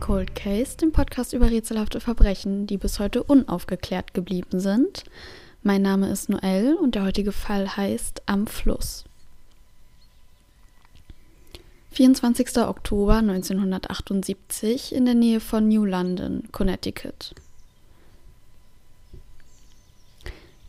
Cold 0.00 0.34
Case, 0.34 0.76
dem 0.76 0.92
Podcast 0.92 1.32
über 1.32 1.50
rätselhafte 1.50 2.00
Verbrechen, 2.00 2.66
die 2.66 2.76
bis 2.76 2.98
heute 2.98 3.22
unaufgeklärt 3.22 4.14
geblieben 4.14 4.60
sind. 4.60 5.04
Mein 5.62 5.82
Name 5.82 6.08
ist 6.10 6.28
Noel 6.28 6.74
und 6.74 6.94
der 6.94 7.04
heutige 7.04 7.32
Fall 7.32 7.76
heißt 7.76 8.22
Am 8.26 8.46
Fluss. 8.46 9.04
24. 11.92 12.58
Oktober 12.58 13.16
1978 13.16 14.94
in 14.94 15.06
der 15.06 15.14
Nähe 15.14 15.40
von 15.40 15.68
New 15.68 15.84
London, 15.84 16.44
Connecticut. 16.52 17.34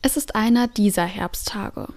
Es 0.01 0.15
ist 0.15 0.35
einer 0.35 0.67
dieser 0.67 1.05
Herbsttage. 1.05 1.89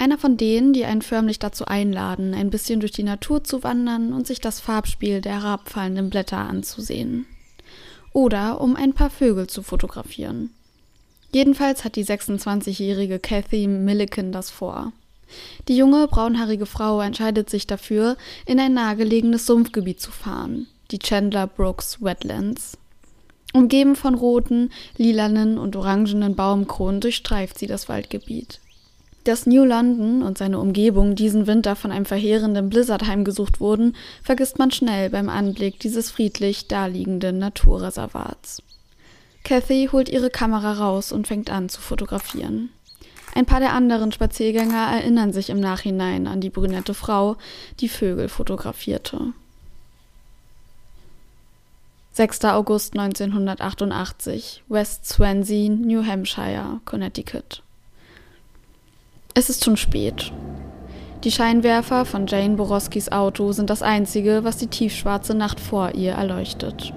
Einer 0.00 0.16
von 0.16 0.36
denen, 0.36 0.72
die 0.72 0.84
einen 0.84 1.02
förmlich 1.02 1.40
dazu 1.40 1.64
einladen, 1.66 2.32
ein 2.32 2.50
bisschen 2.50 2.78
durch 2.78 2.92
die 2.92 3.02
Natur 3.02 3.42
zu 3.42 3.64
wandern 3.64 4.12
und 4.12 4.28
sich 4.28 4.40
das 4.40 4.60
Farbspiel 4.60 5.20
der 5.20 5.42
herabfallenden 5.42 6.08
Blätter 6.08 6.38
anzusehen. 6.38 7.26
Oder 8.12 8.60
um 8.60 8.76
ein 8.76 8.92
paar 8.92 9.10
Vögel 9.10 9.48
zu 9.48 9.62
fotografieren. 9.62 10.50
Jedenfalls 11.32 11.84
hat 11.84 11.96
die 11.96 12.04
26-jährige 12.04 13.18
Kathy 13.18 13.66
Milliken 13.66 14.30
das 14.30 14.50
vor. 14.50 14.92
Die 15.66 15.76
junge, 15.76 16.06
braunhaarige 16.06 16.66
Frau 16.66 17.00
entscheidet 17.00 17.50
sich 17.50 17.66
dafür, 17.66 18.16
in 18.46 18.60
ein 18.60 18.74
nahegelegenes 18.74 19.46
Sumpfgebiet 19.46 20.00
zu 20.00 20.12
fahren, 20.12 20.68
die 20.92 21.00
Chandler 21.00 21.48
Brooks 21.48 22.00
Wetlands. 22.00 22.78
Umgeben 23.52 23.96
von 23.96 24.14
roten, 24.14 24.70
lilanen 24.96 25.58
und 25.58 25.74
orangenen 25.74 26.36
Baumkronen 26.36 27.00
durchstreift 27.00 27.58
sie 27.58 27.66
das 27.66 27.88
Waldgebiet. 27.88 28.60
Dass 29.28 29.44
New 29.44 29.62
London 29.62 30.22
und 30.22 30.38
seine 30.38 30.58
Umgebung 30.58 31.14
diesen 31.14 31.46
Winter 31.46 31.76
von 31.76 31.92
einem 31.92 32.06
verheerenden 32.06 32.70
Blizzard 32.70 33.06
heimgesucht 33.06 33.60
wurden, 33.60 33.94
vergisst 34.22 34.58
man 34.58 34.70
schnell 34.70 35.10
beim 35.10 35.28
Anblick 35.28 35.78
dieses 35.80 36.10
friedlich 36.10 36.66
daliegenden 36.66 37.36
Naturreservats. 37.36 38.62
Kathy 39.44 39.90
holt 39.92 40.08
ihre 40.08 40.30
Kamera 40.30 40.72
raus 40.72 41.12
und 41.12 41.26
fängt 41.26 41.50
an 41.50 41.68
zu 41.68 41.82
fotografieren. 41.82 42.70
Ein 43.34 43.44
paar 43.44 43.60
der 43.60 43.74
anderen 43.74 44.12
Spaziergänger 44.12 44.92
erinnern 44.92 45.34
sich 45.34 45.50
im 45.50 45.60
Nachhinein 45.60 46.26
an 46.26 46.40
die 46.40 46.48
brünette 46.48 46.94
Frau, 46.94 47.36
die 47.80 47.90
Vögel 47.90 48.30
fotografierte. 48.30 49.34
6. 52.12 52.46
August 52.46 52.98
1988, 52.98 54.62
West 54.68 55.06
Swansea, 55.06 55.68
New 55.68 56.06
Hampshire, 56.06 56.80
Connecticut. 56.86 57.62
Es 59.38 59.48
ist 59.48 59.64
schon 59.64 59.76
spät. 59.76 60.32
Die 61.22 61.30
Scheinwerfer 61.30 62.04
von 62.04 62.26
Jane 62.26 62.56
Borowskis 62.56 63.12
Auto 63.12 63.52
sind 63.52 63.70
das 63.70 63.82
einzige, 63.82 64.42
was 64.42 64.56
die 64.56 64.66
tiefschwarze 64.66 65.32
Nacht 65.32 65.60
vor 65.60 65.94
ihr 65.94 66.14
erleuchtet. 66.14 66.92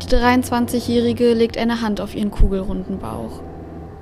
Die 0.00 0.06
23-Jährige 0.06 1.34
legt 1.34 1.58
eine 1.58 1.80
Hand 1.80 2.00
auf 2.00 2.14
ihren 2.14 2.30
kugelrunden 2.30 3.00
Bauch. 3.00 3.42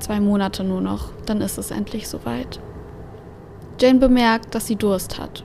Zwei 0.00 0.20
Monate 0.20 0.64
nur 0.64 0.82
noch, 0.82 1.12
dann 1.24 1.40
ist 1.40 1.56
es 1.56 1.70
endlich 1.70 2.10
soweit. 2.10 2.60
Jane 3.80 4.00
bemerkt, 4.00 4.54
dass 4.54 4.66
sie 4.66 4.76
Durst 4.76 5.18
hat. 5.18 5.42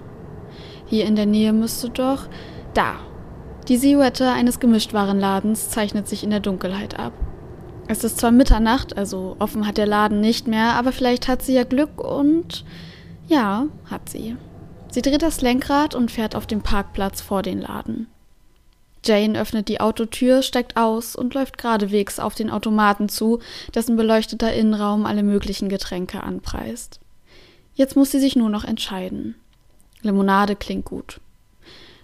Hier 0.87 1.05
in 1.05 1.15
der 1.15 1.27
Nähe 1.27 1.53
müsste 1.53 1.89
doch. 1.91 2.27
Da! 2.73 2.95
Die 3.69 3.77
Silhouette 3.77 4.29
eines 4.29 4.59
Gemischtwarenladens 4.59 5.69
zeichnet 5.69 6.09
sich 6.09 6.25
in 6.25 6.31
der 6.31 6.41
Dunkelheit 6.41 6.99
ab. 6.99 7.13
Es 7.91 8.05
ist 8.05 8.19
zwar 8.19 8.31
Mitternacht, 8.31 8.95
also 8.97 9.35
offen 9.39 9.67
hat 9.67 9.75
der 9.75 9.85
Laden 9.85 10.21
nicht 10.21 10.47
mehr, 10.47 10.75
aber 10.75 10.93
vielleicht 10.93 11.27
hat 11.27 11.41
sie 11.41 11.55
ja 11.55 11.65
Glück 11.65 12.01
und 12.01 12.63
ja, 13.27 13.65
hat 13.89 14.07
sie. 14.07 14.37
Sie 14.89 15.01
dreht 15.01 15.21
das 15.21 15.41
Lenkrad 15.41 15.93
und 15.93 16.09
fährt 16.09 16.33
auf 16.33 16.47
den 16.47 16.61
Parkplatz 16.61 17.19
vor 17.19 17.41
den 17.41 17.59
Laden. 17.59 18.07
Jane 19.03 19.37
öffnet 19.37 19.67
die 19.67 19.81
Autotür, 19.81 20.41
steigt 20.41 20.77
aus 20.77 21.17
und 21.17 21.33
läuft 21.33 21.57
geradewegs 21.57 22.17
auf 22.17 22.33
den 22.33 22.49
Automaten 22.49 23.09
zu, 23.09 23.39
dessen 23.75 23.97
beleuchteter 23.97 24.53
Innenraum 24.53 25.05
alle 25.05 25.21
möglichen 25.21 25.67
Getränke 25.67 26.23
anpreist. 26.23 27.01
Jetzt 27.75 27.97
muss 27.97 28.11
sie 28.11 28.21
sich 28.21 28.37
nur 28.37 28.49
noch 28.49 28.63
entscheiden. 28.63 29.35
Limonade 30.01 30.55
klingt 30.55 30.85
gut. 30.85 31.19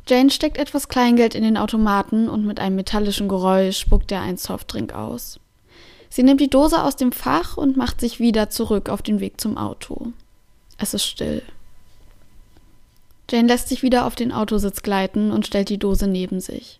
Jane 0.06 0.32
steckt 0.32 0.58
etwas 0.58 0.90
Kleingeld 0.90 1.34
in 1.34 1.44
den 1.44 1.56
Automaten 1.56 2.28
und 2.28 2.46
mit 2.46 2.60
einem 2.60 2.76
metallischen 2.76 3.30
Geräusch 3.30 3.80
spuckt 3.80 4.12
er 4.12 4.20
einen 4.20 4.36
Softdrink 4.36 4.94
aus. 4.94 5.40
Sie 6.18 6.24
nimmt 6.24 6.42
die 6.42 6.50
Dose 6.50 6.82
aus 6.82 6.96
dem 6.96 7.12
Fach 7.12 7.58
und 7.58 7.78
macht 7.78 8.02
sich 8.02 8.20
wieder 8.20 8.50
zurück 8.50 8.90
auf 8.90 9.04
den 9.04 9.20
Weg 9.20 9.40
zum 9.40 9.56
Auto. 9.56 10.14
Es 10.80 10.96
ist 10.96 11.06
still. 11.06 11.44
Jane 13.30 13.48
lässt 13.48 13.70
sich 13.70 13.84
wieder 13.84 14.04
auf 14.08 14.16
den 14.16 14.32
Autositz 14.32 14.82
gleiten 14.82 15.30
und 15.30 15.46
stellt 15.46 15.70
die 15.70 15.78
Dose 15.78 16.08
neben 16.08 16.40
sich. 16.40 16.80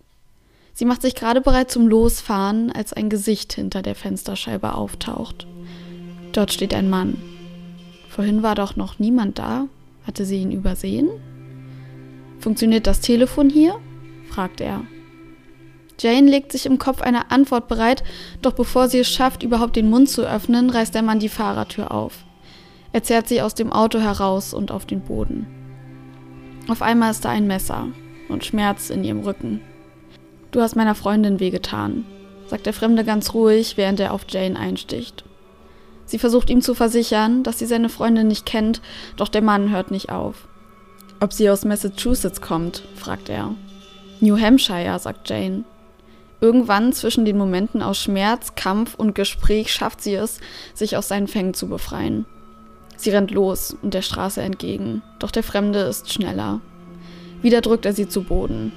Sie 0.74 0.86
macht 0.86 1.04
sich 1.04 1.14
gerade 1.14 1.40
bereit 1.42 1.70
zum 1.70 1.88
Losfahren, 1.88 2.72
als 2.72 2.94
ein 2.94 3.12
Gesicht 3.12 3.54
hinter 3.54 3.84
der 3.84 3.94
Fensterscheibe 3.94 4.74
auftaucht. 4.74 5.46
Dort 6.32 6.52
steht 6.52 6.74
ein 6.74 6.90
Mann. 6.90 7.22
Vorhin 8.10 8.42
war 8.42 8.56
doch 8.56 8.76
noch 8.76 8.98
niemand 8.98 9.38
da. 9.38 9.68
Hatte 10.08 10.26
sie 10.26 10.42
ihn 10.42 10.52
übersehen? 10.52 11.10
Funktioniert 12.40 12.88
das 12.88 13.02
Telefon 13.02 13.52
hier? 13.52 13.76
fragt 14.32 14.62
er. 14.62 14.82
Jane 16.00 16.30
legt 16.30 16.52
sich 16.52 16.66
im 16.66 16.78
Kopf 16.78 17.02
eine 17.02 17.32
Antwort 17.32 17.68
bereit, 17.68 18.04
doch 18.42 18.54
bevor 18.54 18.88
sie 18.88 19.00
es 19.00 19.10
schafft, 19.10 19.44
überhaupt 19.44 19.76
den 19.76 19.90
Mund 19.90 20.10
zu 20.10 20.24
öffnen, 20.24 20.70
reißt 20.70 20.94
der 20.94 21.02
Mann 21.02 21.20
die 21.20 21.30
Fahrertür 21.30 21.92
auf. 21.92 22.26
Er 22.94 23.04
zerrt 23.04 23.28
sie 23.28 23.42
aus 23.42 23.56
dem 23.56 23.72
Auto 23.72 24.00
heraus 24.00 24.54
und 24.54 24.72
auf 24.72 24.86
den 24.86 25.02
Boden. 25.02 25.48
Auf 26.68 26.82
einmal 26.82 27.12
ist 27.12 27.26
da 27.26 27.30
ein 27.30 27.48
Messer 27.48 27.88
und 28.30 28.46
Schmerz 28.46 28.90
in 28.90 29.04
ihrem 29.04 29.22
Rücken. 29.22 29.62
Du 30.52 30.62
hast 30.62 30.76
meiner 30.76 30.96
Freundin 30.96 31.40
wehgetan, 31.40 32.06
sagt 32.48 32.66
der 32.66 32.74
Fremde 32.74 33.04
ganz 33.04 33.34
ruhig, 33.34 33.78
während 33.78 34.00
er 34.00 34.14
auf 34.14 34.26
Jane 34.30 34.58
einsticht. 34.58 35.24
Sie 36.06 36.20
versucht 36.20 36.50
ihm 36.50 36.62
zu 36.62 36.74
versichern, 36.74 37.44
dass 37.44 37.60
sie 37.60 37.66
seine 37.66 37.90
Freundin 37.90 38.28
nicht 38.28 38.46
kennt, 38.46 38.82
doch 39.18 39.28
der 39.28 39.42
Mann 39.42 39.72
hört 39.72 39.92
nicht 39.92 40.10
auf. 40.10 40.48
Ob 41.20 41.34
sie 41.34 41.50
aus 41.50 41.66
Massachusetts 41.66 42.42
kommt, 42.42 42.84
fragt 42.96 43.30
er. 43.30 43.56
New 44.22 44.40
Hampshire, 44.40 44.98
sagt 45.00 45.30
Jane. 45.30 45.64
Irgendwann 46.40 46.94
zwischen 46.94 47.26
den 47.26 47.38
Momenten 47.38 47.82
aus 47.82 47.98
Schmerz, 47.98 48.54
Kampf 48.56 48.94
und 48.96 49.16
Gespräch 49.16 49.72
schafft 49.72 50.02
sie 50.02 50.14
es, 50.14 50.40
sich 50.74 50.96
aus 50.96 51.08
seinen 51.08 51.28
Fängen 51.28 51.54
zu 51.54 51.68
befreien. 51.68 52.26
Sie 52.96 53.10
rennt 53.10 53.32
los 53.32 53.76
und 53.82 53.94
der 53.94 54.02
Straße 54.02 54.42
entgegen, 54.42 55.02
doch 55.20 55.32
der 55.32 55.44
Fremde 55.44 55.80
ist 55.80 56.12
schneller. 56.12 56.62
Wieder 57.42 57.62
drückt 57.62 57.86
er 57.86 57.94
sie 57.94 58.08
zu 58.08 58.24
Boden. 58.24 58.72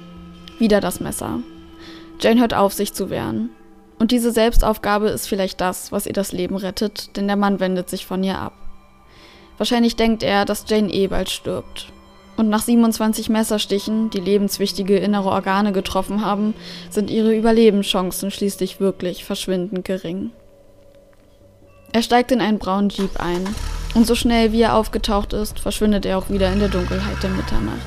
Wieder 0.59 0.79
das 0.79 0.99
Messer. 0.99 1.39
Jane 2.19 2.39
hört 2.39 2.53
auf, 2.53 2.73
sich 2.73 2.93
zu 2.93 3.09
wehren. 3.09 3.49
Und 3.97 4.11
diese 4.11 4.31
Selbstaufgabe 4.31 5.09
ist 5.09 5.27
vielleicht 5.27 5.61
das, 5.61 5.91
was 5.91 6.05
ihr 6.05 6.13
das 6.13 6.31
Leben 6.31 6.55
rettet, 6.55 7.15
denn 7.17 7.27
der 7.27 7.35
Mann 7.35 7.59
wendet 7.59 7.89
sich 7.89 8.05
von 8.05 8.23
ihr 8.23 8.37
ab. 8.39 8.53
Wahrscheinlich 9.57 9.95
denkt 9.95 10.23
er, 10.23 10.45
dass 10.45 10.65
Jane 10.67 10.91
eh 10.91 11.07
bald 11.07 11.29
stirbt. 11.29 11.91
Und 12.41 12.49
nach 12.49 12.63
27 12.63 13.29
Messerstichen, 13.29 14.09
die 14.09 14.19
lebenswichtige 14.19 14.97
innere 14.97 15.29
Organe 15.29 15.73
getroffen 15.73 16.25
haben, 16.25 16.55
sind 16.89 17.11
ihre 17.11 17.35
Überlebenschancen 17.35 18.31
schließlich 18.31 18.79
wirklich 18.79 19.23
verschwindend 19.23 19.85
gering. 19.85 20.31
Er 21.91 22.01
steigt 22.01 22.31
in 22.31 22.41
einen 22.41 22.57
braunen 22.57 22.89
Jeep 22.89 23.19
ein, 23.19 23.47
und 23.93 24.07
so 24.07 24.15
schnell 24.15 24.53
wie 24.53 24.63
er 24.63 24.75
aufgetaucht 24.75 25.33
ist, 25.33 25.59
verschwindet 25.59 26.03
er 26.03 26.17
auch 26.17 26.31
wieder 26.31 26.51
in 26.51 26.57
der 26.57 26.69
Dunkelheit 26.69 27.21
der 27.21 27.29
Mitternacht. 27.29 27.77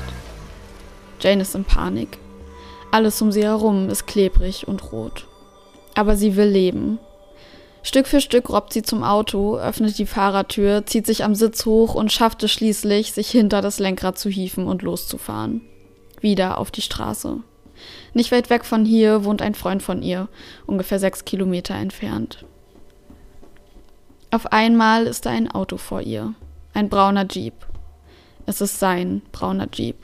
Jane 1.19 1.41
ist 1.41 1.53
in 1.53 1.65
Panik. 1.65 2.17
Alles 2.91 3.21
um 3.21 3.33
sie 3.33 3.43
herum 3.43 3.89
ist 3.89 4.07
klebrig 4.07 4.69
und 4.69 4.93
rot. 4.93 5.27
Aber 5.95 6.15
sie 6.15 6.37
will 6.37 6.47
leben 6.47 6.97
Stück 7.85 8.07
für 8.07 8.19
Stück 8.19 8.49
robbt 8.49 8.73
sie 8.73 8.81
zum 8.81 9.03
Auto, 9.03 9.59
öffnet 9.59 9.99
die 9.99 10.07
Fahrertür, 10.07 10.87
zieht 10.87 11.05
sich 11.05 11.23
am 11.23 11.35
Sitz 11.35 11.67
hoch 11.67 11.93
und 11.93 12.11
schafft 12.11 12.41
es 12.41 12.51
schließlich, 12.51 13.13
sich 13.13 13.29
hinter 13.29 13.61
das 13.61 13.77
Lenkrad 13.77 14.17
zu 14.17 14.27
hieven 14.27 14.65
und 14.65 14.81
loszufahren. 14.81 15.61
Wieder 16.19 16.57
auf 16.57 16.71
die 16.71 16.81
Straße. 16.81 17.41
Nicht 18.15 18.31
weit 18.31 18.49
weg 18.49 18.65
von 18.65 18.85
hier 18.85 19.23
wohnt 19.23 19.43
ein 19.43 19.53
Freund 19.53 19.83
von 19.83 20.01
ihr, 20.01 20.29
ungefähr 20.65 20.97
sechs 20.97 21.25
Kilometer 21.25 21.75
entfernt. 21.75 22.43
Auf 24.31 24.51
einmal 24.51 25.05
ist 25.05 25.27
da 25.27 25.29
ein 25.29 25.51
Auto 25.51 25.77
vor 25.77 26.01
ihr. 26.01 26.33
Ein 26.73 26.89
brauner 26.89 27.27
Jeep. 27.29 27.53
Es 28.47 28.61
ist 28.61 28.79
sein 28.79 29.21
brauner 29.31 29.67
Jeep. 29.71 29.97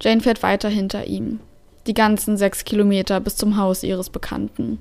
Jane 0.00 0.20
fährt 0.20 0.44
weiter 0.44 0.68
hinter 0.68 1.04
ihm. 1.08 1.40
Die 1.88 1.94
ganzen 1.94 2.36
sechs 2.36 2.64
Kilometer 2.64 3.18
bis 3.18 3.34
zum 3.34 3.56
Haus 3.56 3.82
ihres 3.82 4.08
Bekannten. 4.08 4.78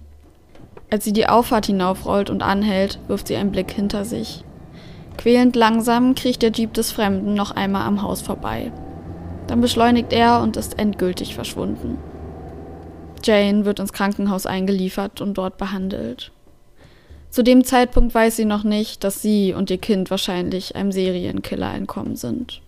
Als 0.89 1.03
sie 1.03 1.13
die 1.13 1.27
Auffahrt 1.27 1.65
hinaufrollt 1.65 2.29
und 2.29 2.43
anhält, 2.43 2.99
wirft 3.07 3.27
sie 3.27 3.35
einen 3.35 3.51
Blick 3.51 3.71
hinter 3.71 4.05
sich. 4.05 4.43
Quälend 5.17 5.55
langsam 5.55 6.15
kriecht 6.15 6.41
der 6.41 6.51
Jeep 6.51 6.73
des 6.73 6.91
Fremden 6.91 7.33
noch 7.33 7.51
einmal 7.51 7.87
am 7.87 8.01
Haus 8.01 8.21
vorbei. 8.21 8.71
Dann 9.47 9.61
beschleunigt 9.61 10.11
er 10.13 10.41
und 10.41 10.57
ist 10.57 10.79
endgültig 10.79 11.35
verschwunden. 11.35 11.97
Jane 13.23 13.65
wird 13.65 13.79
ins 13.79 13.93
Krankenhaus 13.93 14.45
eingeliefert 14.45 15.21
und 15.21 15.35
dort 15.37 15.57
behandelt. 15.57 16.31
Zu 17.29 17.43
dem 17.43 17.63
Zeitpunkt 17.63 18.13
weiß 18.13 18.35
sie 18.35 18.45
noch 18.45 18.63
nicht, 18.63 19.03
dass 19.03 19.21
sie 19.21 19.53
und 19.53 19.69
ihr 19.69 19.77
Kind 19.77 20.09
wahrscheinlich 20.09 20.75
einem 20.75 20.91
Serienkiller 20.91 21.73
entkommen 21.73 22.15
sind. 22.15 22.61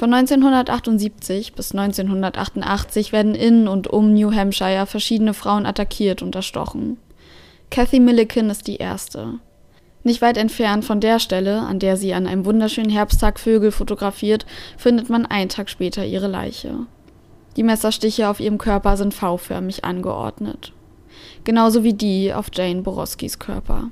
Von 0.00 0.14
1978 0.14 1.52
bis 1.52 1.72
1988 1.72 3.12
werden 3.12 3.34
in 3.34 3.68
und 3.68 3.86
um 3.86 4.14
New 4.14 4.32
Hampshire 4.32 4.86
verschiedene 4.86 5.34
Frauen 5.34 5.66
attackiert 5.66 6.22
und 6.22 6.34
erstochen. 6.34 6.96
Kathy 7.68 8.00
Milliken 8.00 8.48
ist 8.48 8.66
die 8.66 8.76
erste. 8.76 9.40
Nicht 10.02 10.22
weit 10.22 10.38
entfernt 10.38 10.86
von 10.86 11.00
der 11.00 11.18
Stelle, 11.18 11.60
an 11.60 11.80
der 11.80 11.98
sie 11.98 12.14
an 12.14 12.26
einem 12.26 12.46
wunderschönen 12.46 12.88
Herbsttag 12.88 13.38
Vögel 13.38 13.72
fotografiert, 13.72 14.46
findet 14.78 15.10
man 15.10 15.26
einen 15.26 15.50
Tag 15.50 15.68
später 15.68 16.02
ihre 16.06 16.28
Leiche. 16.28 16.86
Die 17.58 17.62
Messerstiche 17.62 18.30
auf 18.30 18.40
ihrem 18.40 18.56
Körper 18.56 18.96
sind 18.96 19.12
V-förmig 19.12 19.84
angeordnet. 19.84 20.72
Genauso 21.44 21.84
wie 21.84 21.92
die 21.92 22.32
auf 22.32 22.46
Jane 22.54 22.80
Boroskis 22.80 23.38
Körper. 23.38 23.90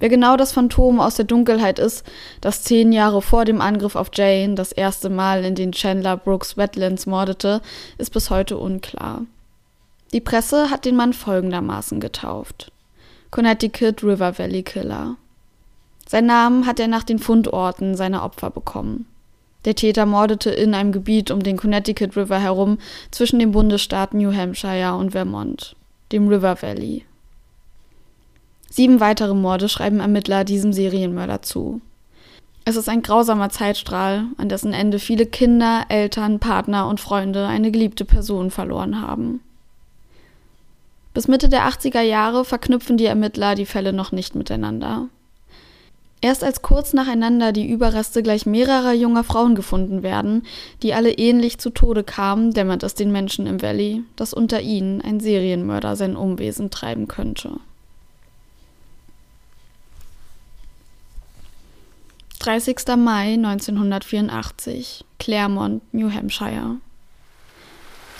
Wer 0.00 0.08
genau 0.08 0.36
das 0.38 0.52
Phantom 0.52 0.98
aus 0.98 1.16
der 1.16 1.26
Dunkelheit 1.26 1.78
ist, 1.78 2.04
das 2.40 2.64
zehn 2.64 2.90
Jahre 2.90 3.20
vor 3.20 3.44
dem 3.44 3.60
Angriff 3.60 3.96
auf 3.96 4.10
Jane 4.14 4.54
das 4.54 4.72
erste 4.72 5.10
Mal 5.10 5.44
in 5.44 5.54
den 5.54 5.72
Chandler 5.72 6.16
Brooks 6.16 6.56
Wetlands 6.56 7.06
mordete, 7.06 7.60
ist 7.98 8.12
bis 8.12 8.30
heute 8.30 8.56
unklar. 8.56 9.26
Die 10.14 10.20
Presse 10.20 10.70
hat 10.70 10.86
den 10.86 10.96
Mann 10.96 11.12
folgendermaßen 11.12 12.00
getauft. 12.00 12.72
Connecticut 13.30 14.02
River 14.02 14.38
Valley 14.38 14.62
Killer. 14.62 15.16
Sein 16.08 16.26
Namen 16.26 16.66
hat 16.66 16.80
er 16.80 16.88
nach 16.88 17.04
den 17.04 17.20
Fundorten 17.20 17.94
seiner 17.94 18.24
Opfer 18.24 18.50
bekommen. 18.50 19.06
Der 19.66 19.74
Täter 19.74 20.06
mordete 20.06 20.50
in 20.50 20.74
einem 20.74 20.92
Gebiet 20.92 21.30
um 21.30 21.42
den 21.42 21.58
Connecticut 21.58 22.16
River 22.16 22.40
herum 22.40 22.78
zwischen 23.10 23.38
den 23.38 23.52
Bundesstaaten 23.52 24.18
New 24.18 24.34
Hampshire 24.34 24.94
und 24.94 25.10
Vermont, 25.10 25.76
dem 26.10 26.26
River 26.26 26.60
Valley. 26.60 27.04
Sieben 28.70 29.00
weitere 29.00 29.34
Morde 29.34 29.68
schreiben 29.68 29.98
Ermittler 29.98 30.44
diesem 30.44 30.72
Serienmörder 30.72 31.42
zu. 31.42 31.80
Es 32.64 32.76
ist 32.76 32.88
ein 32.88 33.02
grausamer 33.02 33.50
Zeitstrahl, 33.50 34.26
an 34.36 34.48
dessen 34.48 34.72
Ende 34.72 35.00
viele 35.00 35.26
Kinder, 35.26 35.86
Eltern, 35.88 36.38
Partner 36.38 36.86
und 36.86 37.00
Freunde 37.00 37.46
eine 37.46 37.72
geliebte 37.72 38.04
Person 38.04 38.52
verloren 38.52 39.02
haben. 39.02 39.40
Bis 41.14 41.26
Mitte 41.26 41.48
der 41.48 41.68
80er 41.68 42.02
Jahre 42.02 42.44
verknüpfen 42.44 42.96
die 42.96 43.06
Ermittler 43.06 43.56
die 43.56 43.66
Fälle 43.66 43.92
noch 43.92 44.12
nicht 44.12 44.36
miteinander. 44.36 45.08
Erst 46.20 46.44
als 46.44 46.62
kurz 46.62 46.92
nacheinander 46.92 47.50
die 47.50 47.68
Überreste 47.68 48.22
gleich 48.22 48.46
mehrerer 48.46 48.92
junger 48.92 49.24
Frauen 49.24 49.56
gefunden 49.56 50.04
werden, 50.04 50.44
die 50.82 50.94
alle 50.94 51.10
ähnlich 51.12 51.58
zu 51.58 51.70
Tode 51.70 52.04
kamen, 52.04 52.52
dämmert 52.52 52.84
es 52.84 52.94
den 52.94 53.10
Menschen 53.10 53.46
im 53.46 53.62
Valley, 53.62 54.04
dass 54.14 54.34
unter 54.34 54.60
ihnen 54.60 55.00
ein 55.00 55.18
Serienmörder 55.18 55.96
sein 55.96 56.14
Umwesen 56.14 56.70
treiben 56.70 57.08
könnte. 57.08 57.58
30. 62.40 62.96
Mai 62.96 63.34
1984, 63.34 65.04
Claremont, 65.18 65.82
New 65.92 66.10
Hampshire. 66.10 66.76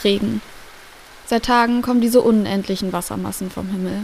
Regen. 0.04 0.42
Seit 1.24 1.46
Tagen 1.46 1.80
kommen 1.80 2.02
diese 2.02 2.20
unendlichen 2.20 2.92
Wassermassen 2.92 3.50
vom 3.50 3.68
Himmel. 3.68 4.02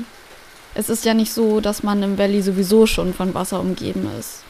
Es 0.75 0.89
ist 0.89 1.05
ja 1.05 1.13
nicht 1.13 1.35
so, 1.35 1.61
dass 1.61 1.83
man 1.83 2.03
im 2.03 2.17
Valley 2.17 2.41
sowieso 2.41 2.87
schon 2.87 3.13
von 3.13 3.35
Wasser 3.35 3.61
umgeben 3.61 4.09
ist. 4.19 4.43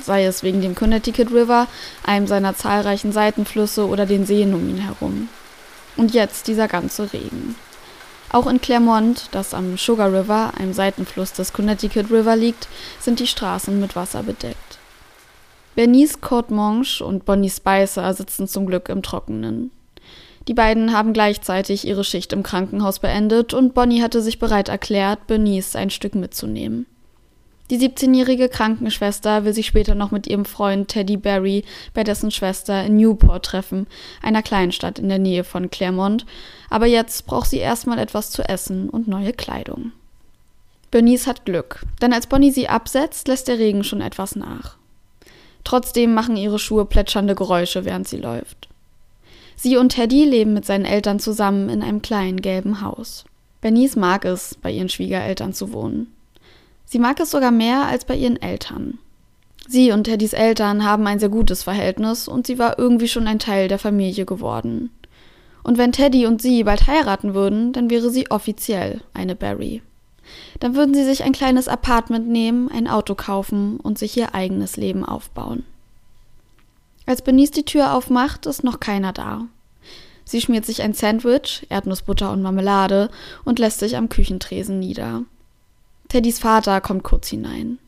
Sei 0.00 0.24
es 0.24 0.44
wegen 0.44 0.60
dem 0.60 0.76
Connecticut 0.76 1.32
River, 1.32 1.66
einem 2.04 2.28
seiner 2.28 2.54
zahlreichen 2.54 3.10
Seitenflüsse 3.10 3.88
oder 3.88 4.06
den 4.06 4.24
Seen 4.24 4.54
um 4.54 4.68
ihn 4.68 4.78
herum. 4.78 5.28
Und 5.96 6.14
jetzt 6.14 6.46
dieser 6.46 6.68
ganze 6.68 7.12
Regen. 7.12 7.56
Auch 8.30 8.46
in 8.46 8.60
Claremont, 8.60 9.30
das 9.32 9.52
am 9.52 9.76
Sugar 9.76 10.12
River, 10.12 10.52
einem 10.56 10.72
Seitenfluss 10.72 11.32
des 11.32 11.52
Connecticut 11.52 12.08
River 12.12 12.36
liegt, 12.36 12.68
sind 13.00 13.18
die 13.18 13.26
Straßen 13.26 13.80
mit 13.80 13.96
Wasser 13.96 14.22
bedeckt. 14.22 14.71
Bernice 15.74 16.20
Courtemanche 16.20 17.02
und 17.04 17.24
Bonnie 17.24 17.48
Spicer 17.48 18.12
sitzen 18.12 18.46
zum 18.46 18.66
Glück 18.66 18.90
im 18.90 19.02
Trockenen. 19.02 19.70
Die 20.48 20.54
beiden 20.54 20.92
haben 20.92 21.12
gleichzeitig 21.14 21.86
ihre 21.86 22.04
Schicht 22.04 22.32
im 22.32 22.42
Krankenhaus 22.42 22.98
beendet 22.98 23.54
und 23.54 23.72
Bonnie 23.72 24.02
hatte 24.02 24.20
sich 24.20 24.38
bereit 24.38 24.68
erklärt, 24.68 25.26
Bernice 25.26 25.76
ein 25.76 25.90
Stück 25.90 26.14
mitzunehmen. 26.14 26.86
Die 27.70 27.78
17-jährige 27.78 28.50
Krankenschwester 28.50 29.46
will 29.46 29.54
sich 29.54 29.66
später 29.66 29.94
noch 29.94 30.10
mit 30.10 30.26
ihrem 30.26 30.44
Freund 30.44 30.88
Teddy 30.88 31.16
Barry 31.16 31.64
bei 31.94 32.04
dessen 32.04 32.30
Schwester 32.30 32.84
in 32.84 32.96
Newport 32.98 33.46
treffen, 33.46 33.86
einer 34.20 34.42
Kleinstadt 34.42 34.98
in 34.98 35.08
der 35.08 35.18
Nähe 35.18 35.42
von 35.42 35.70
Claremont, 35.70 36.26
aber 36.68 36.84
jetzt 36.84 37.24
braucht 37.24 37.48
sie 37.48 37.58
erstmal 37.58 37.98
etwas 37.98 38.30
zu 38.30 38.46
essen 38.46 38.90
und 38.90 39.08
neue 39.08 39.32
Kleidung. 39.32 39.92
Bernice 40.90 41.26
hat 41.26 41.46
Glück, 41.46 41.80
denn 42.02 42.12
als 42.12 42.26
Bonnie 42.26 42.50
sie 42.50 42.68
absetzt, 42.68 43.26
lässt 43.28 43.48
der 43.48 43.58
Regen 43.58 43.84
schon 43.84 44.02
etwas 44.02 44.36
nach. 44.36 44.76
Trotzdem 45.64 46.14
machen 46.14 46.36
ihre 46.36 46.58
Schuhe 46.58 46.84
plätschernde 46.84 47.34
Geräusche, 47.34 47.84
während 47.84 48.08
sie 48.08 48.18
läuft. 48.18 48.68
Sie 49.56 49.76
und 49.76 49.90
Teddy 49.90 50.24
leben 50.24 50.54
mit 50.54 50.64
seinen 50.64 50.84
Eltern 50.84 51.20
zusammen 51.20 51.68
in 51.68 51.82
einem 51.82 52.02
kleinen 52.02 52.40
gelben 52.40 52.80
Haus. 52.80 53.24
Bernice 53.60 53.96
mag 53.96 54.24
es, 54.24 54.56
bei 54.60 54.72
ihren 54.72 54.88
Schwiegereltern 54.88 55.52
zu 55.52 55.72
wohnen. 55.72 56.12
Sie 56.84 56.98
mag 56.98 57.20
es 57.20 57.30
sogar 57.30 57.52
mehr 57.52 57.86
als 57.86 58.04
bei 58.04 58.16
ihren 58.16 58.42
Eltern. 58.42 58.98
Sie 59.68 59.92
und 59.92 60.04
Teddys 60.04 60.32
Eltern 60.32 60.84
haben 60.84 61.06
ein 61.06 61.20
sehr 61.20 61.28
gutes 61.28 61.62
Verhältnis 61.62 62.26
und 62.26 62.46
sie 62.46 62.58
war 62.58 62.78
irgendwie 62.78 63.08
schon 63.08 63.28
ein 63.28 63.38
Teil 63.38 63.68
der 63.68 63.78
Familie 63.78 64.26
geworden. 64.26 64.90
Und 65.62 65.78
wenn 65.78 65.92
Teddy 65.92 66.26
und 66.26 66.42
sie 66.42 66.64
bald 66.64 66.88
heiraten 66.88 67.34
würden, 67.34 67.72
dann 67.72 67.88
wäre 67.88 68.10
sie 68.10 68.30
offiziell 68.30 69.00
eine 69.14 69.36
Barry. 69.36 69.80
Dann 70.60 70.74
würden 70.74 70.94
sie 70.94 71.04
sich 71.04 71.22
ein 71.24 71.32
kleines 71.32 71.68
Apartment 71.68 72.28
nehmen, 72.28 72.70
ein 72.70 72.88
Auto 72.88 73.14
kaufen 73.14 73.78
und 73.78 73.98
sich 73.98 74.16
ihr 74.16 74.34
eigenes 74.34 74.76
Leben 74.76 75.04
aufbauen. 75.04 75.64
Als 77.06 77.22
Benice 77.22 77.50
die 77.50 77.64
Tür 77.64 77.94
aufmacht, 77.94 78.46
ist 78.46 78.64
noch 78.64 78.80
keiner 78.80 79.12
da. 79.12 79.46
Sie 80.24 80.40
schmiert 80.40 80.64
sich 80.64 80.82
ein 80.82 80.94
Sandwich, 80.94 81.66
Erdnussbutter 81.68 82.30
und 82.30 82.42
Marmelade 82.42 83.10
und 83.44 83.58
lässt 83.58 83.80
sich 83.80 83.96
am 83.96 84.08
Küchentresen 84.08 84.78
nieder. 84.78 85.22
Teddys 86.08 86.38
Vater 86.38 86.80
kommt 86.80 87.02
kurz 87.02 87.28
hinein. 87.28 87.78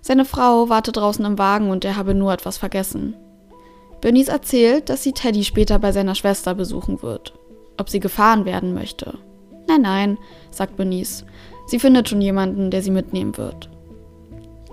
Seine 0.00 0.24
Frau 0.24 0.68
wartet 0.68 0.96
draußen 0.96 1.24
im 1.24 1.38
Wagen 1.38 1.70
und 1.70 1.84
er 1.84 1.96
habe 1.96 2.14
nur 2.14 2.32
etwas 2.32 2.58
vergessen. 2.58 3.14
Bernice 4.00 4.28
erzählt, 4.28 4.88
dass 4.88 5.02
sie 5.02 5.12
Teddy 5.12 5.44
später 5.44 5.78
bei 5.78 5.92
seiner 5.92 6.16
Schwester 6.16 6.54
besuchen 6.54 7.02
wird. 7.02 7.34
Ob 7.78 7.88
sie 7.88 8.00
gefahren 8.00 8.44
werden 8.44 8.74
möchte. 8.74 9.16
Nein, 9.68 9.82
nein, 9.82 10.18
sagt 10.50 10.76
Bernice. 10.76 11.24
Sie 11.72 11.78
findet 11.78 12.06
schon 12.10 12.20
jemanden, 12.20 12.70
der 12.70 12.82
sie 12.82 12.90
mitnehmen 12.90 13.38
wird. 13.38 13.70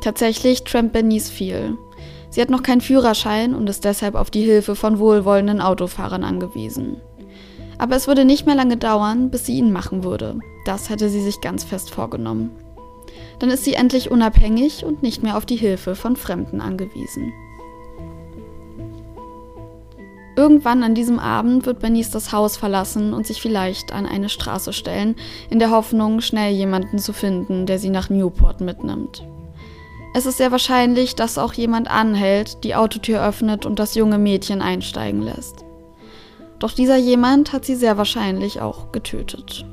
Tatsächlich 0.01 0.65
trampt 0.65 0.91
Bernice 0.91 1.29
viel. 1.29 1.77
Sie 2.29 2.41
hat 2.41 2.49
noch 2.49 2.61
keinen 2.61 2.81
Führerschein 2.81 3.55
und 3.55 3.69
ist 3.69 3.85
deshalb 3.85 4.15
auf 4.15 4.29
die 4.29 4.41
Hilfe 4.41 4.75
von 4.75 4.99
wohlwollenden 4.99 5.61
Autofahrern 5.61 6.25
angewiesen. 6.25 6.97
Aber 7.77 7.95
es 7.95 8.09
würde 8.09 8.25
nicht 8.25 8.45
mehr 8.45 8.55
lange 8.55 8.75
dauern, 8.75 9.29
bis 9.29 9.45
sie 9.45 9.57
ihn 9.59 9.71
machen 9.71 10.03
würde. 10.03 10.39
Das 10.65 10.89
hatte 10.89 11.07
sie 11.07 11.21
sich 11.21 11.39
ganz 11.39 11.63
fest 11.63 11.89
vorgenommen. 11.89 12.51
Dann 13.39 13.49
ist 13.49 13.63
sie 13.63 13.75
endlich 13.75 14.11
unabhängig 14.11 14.83
und 14.83 15.01
nicht 15.01 15.23
mehr 15.23 15.37
auf 15.37 15.45
die 15.45 15.55
Hilfe 15.55 15.95
von 15.95 16.17
Fremden 16.17 16.59
angewiesen. 16.59 17.31
Irgendwann 20.39 20.83
an 20.83 20.95
diesem 20.95 21.19
Abend 21.19 21.65
wird 21.65 21.79
Bernice 21.79 22.11
das 22.11 22.31
Haus 22.31 22.55
verlassen 22.55 23.13
und 23.13 23.27
sich 23.27 23.41
vielleicht 23.41 23.91
an 23.91 24.05
eine 24.05 24.29
Straße 24.29 24.71
stellen, 24.71 25.17
in 25.49 25.59
der 25.59 25.69
Hoffnung, 25.69 26.21
schnell 26.21 26.53
jemanden 26.53 26.97
zu 26.97 27.11
finden, 27.11 27.65
der 27.65 27.77
sie 27.77 27.89
nach 27.89 28.09
Newport 28.09 28.61
mitnimmt. 28.61 29.27
Es 30.13 30.25
ist 30.25 30.37
sehr 30.37 30.53
wahrscheinlich, 30.53 31.15
dass 31.15 31.37
auch 31.37 31.51
jemand 31.51 31.91
anhält, 31.91 32.63
die 32.63 32.73
Autotür 32.73 33.21
öffnet 33.21 33.65
und 33.65 33.79
das 33.79 33.95
junge 33.95 34.17
Mädchen 34.17 34.61
einsteigen 34.61 35.21
lässt. 35.23 35.65
Doch 36.59 36.71
dieser 36.71 36.95
jemand 36.95 37.51
hat 37.51 37.65
sie 37.65 37.75
sehr 37.75 37.97
wahrscheinlich 37.97 38.61
auch 38.61 38.93
getötet. 38.93 39.65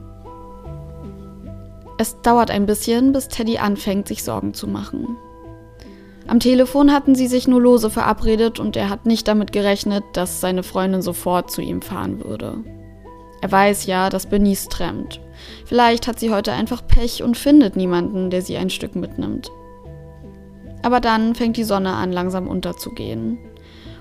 Es 1.97 2.21
dauert 2.23 2.51
ein 2.51 2.67
bisschen, 2.67 3.13
bis 3.13 3.29
Teddy 3.29 3.59
anfängt, 3.59 4.09
sich 4.09 4.25
Sorgen 4.25 4.53
zu 4.53 4.67
machen. 4.67 5.17
Am 6.29 6.41
Telefon 6.41 6.93
hatten 6.93 7.15
sie 7.15 7.29
sich 7.29 7.47
nur 7.47 7.61
lose 7.61 7.89
verabredet 7.89 8.59
und 8.59 8.77
er 8.77 8.91
hat 8.91 9.07
nicht 9.07 9.29
damit 9.29 9.53
gerechnet, 9.53 10.03
dass 10.13 10.41
seine 10.41 10.65
Freundin 10.65 11.03
sofort 11.03 11.51
zu 11.51 11.63
ihm 11.63 11.83
fahren 11.83 12.25
würde. 12.25 12.65
Er 13.41 13.53
weiß 13.53 13.87
ja, 13.87 14.11
dass 14.11 14.27
Benice 14.27 14.69
trennt. 14.69 15.21
Vielleicht 15.67 16.09
hat 16.09 16.19
sie 16.19 16.33
heute 16.33 16.53
einfach 16.53 16.87
Pech 16.87 17.23
und 17.23 17.37
findet 17.37 17.77
niemanden, 17.77 18.31
der 18.31 18.43
sie 18.43 18.57
ein 18.57 18.71
Stück 18.71 18.97
mitnimmt. 18.97 19.51
Aber 20.83 21.01
dann 21.01 21.35
fängt 21.35 21.57
die 21.57 21.65
Sonne 21.65 21.93
an, 21.93 22.13
langsam 22.13 22.49
unterzugehen. 22.49 23.39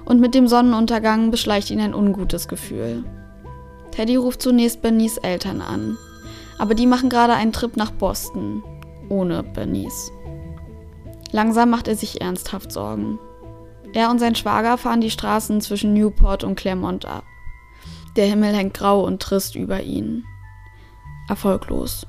Und 0.06 0.20
mit 0.20 0.34
dem 0.36 0.48
Sonnenuntergang 0.48 1.32
beschleicht 1.32 1.70
ihn 1.72 1.80
ein 1.80 1.94
ungutes 1.94 2.48
Gefühl. 2.48 3.04
Teddy 3.92 4.16
ruft 4.16 4.42
zunächst 4.42 4.82
Bernice 4.82 5.18
Eltern 5.18 5.62
an. 5.62 5.98
Aber 6.58 6.74
die 6.74 6.88
machen 6.88 7.10
gerade 7.10 7.34
einen 7.34 7.52
Trip 7.52 7.76
nach 7.76 7.92
Boston. 7.92 8.64
Ohne 9.10 9.44
Bernice. 9.44 10.12
Langsam 11.32 11.70
macht 11.70 11.88
er 11.88 11.96
sich 11.96 12.22
ernsthaft 12.22 12.72
Sorgen. 12.72 13.20
Er 13.94 14.10
und 14.10 14.20
sein 14.20 14.36
Schwager 14.36 14.78
fahren 14.78 15.02
die 15.02 15.12
Straßen 15.12 15.62
zwischen 15.62 15.94
Newport 15.94 16.44
und 16.44 16.56
Claremont 16.56 17.06
ab. 17.06 17.24
Der 18.16 18.28
Himmel 18.28 18.54
hängt 18.54 18.74
grau 18.74 19.06
und 19.06 19.22
trist 19.22 19.56
über 19.56 19.82
ihnen. 19.84 20.26
Erfolglos. 21.28 22.06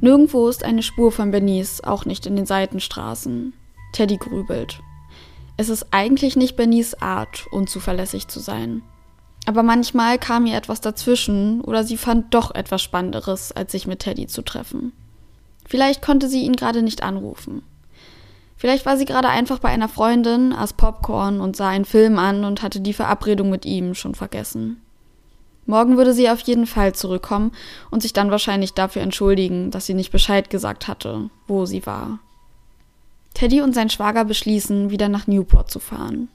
Nirgendwo 0.00 0.48
ist 0.48 0.64
eine 0.64 0.82
Spur 0.82 1.10
von 1.10 1.30
Bernice, 1.30 1.82
auch 1.82 2.04
nicht 2.04 2.26
in 2.26 2.36
den 2.36 2.46
Seitenstraßen. 2.46 3.52
Teddy 3.92 4.16
grübelt. 4.16 4.80
Es 5.56 5.68
ist 5.68 5.88
eigentlich 5.90 6.36
nicht 6.36 6.56
Bernice 6.56 6.94
Art, 7.02 7.46
unzuverlässig 7.50 8.28
zu 8.28 8.38
sein. 8.38 8.82
Aber 9.44 9.62
manchmal 9.62 10.18
kam 10.18 10.46
ihr 10.46 10.56
etwas 10.56 10.80
dazwischen 10.80 11.62
oder 11.62 11.82
sie 11.82 11.96
fand 11.96 12.32
doch 12.34 12.54
etwas 12.54 12.82
Spannenderes, 12.82 13.50
als 13.50 13.72
sich 13.72 13.86
mit 13.86 14.00
Teddy 14.00 14.26
zu 14.26 14.42
treffen. 14.42 14.92
Vielleicht 15.66 16.00
konnte 16.00 16.28
sie 16.28 16.42
ihn 16.42 16.54
gerade 16.54 16.82
nicht 16.82 17.02
anrufen. 17.02 17.62
Vielleicht 18.58 18.86
war 18.86 18.96
sie 18.96 19.04
gerade 19.04 19.28
einfach 19.28 19.60
bei 19.60 19.68
einer 19.68 19.88
Freundin, 19.88 20.52
aß 20.52 20.72
Popcorn 20.72 21.40
und 21.40 21.56
sah 21.56 21.68
einen 21.68 21.84
Film 21.84 22.18
an 22.18 22.44
und 22.44 22.62
hatte 22.62 22.80
die 22.80 22.92
Verabredung 22.92 23.50
mit 23.50 23.64
ihm 23.64 23.94
schon 23.94 24.16
vergessen. 24.16 24.82
Morgen 25.64 25.96
würde 25.96 26.12
sie 26.12 26.28
auf 26.28 26.40
jeden 26.40 26.66
Fall 26.66 26.94
zurückkommen 26.94 27.52
und 27.90 28.02
sich 28.02 28.12
dann 28.12 28.30
wahrscheinlich 28.30 28.74
dafür 28.74 29.02
entschuldigen, 29.02 29.70
dass 29.70 29.86
sie 29.86 29.94
nicht 29.94 30.10
Bescheid 30.10 30.50
gesagt 30.50 30.88
hatte, 30.88 31.30
wo 31.46 31.66
sie 31.66 31.86
war. 31.86 32.18
Teddy 33.34 33.60
und 33.60 33.74
sein 33.74 33.90
Schwager 33.90 34.24
beschließen, 34.24 34.90
wieder 34.90 35.08
nach 35.08 35.28
Newport 35.28 35.70
zu 35.70 35.78
fahren. 35.78 36.28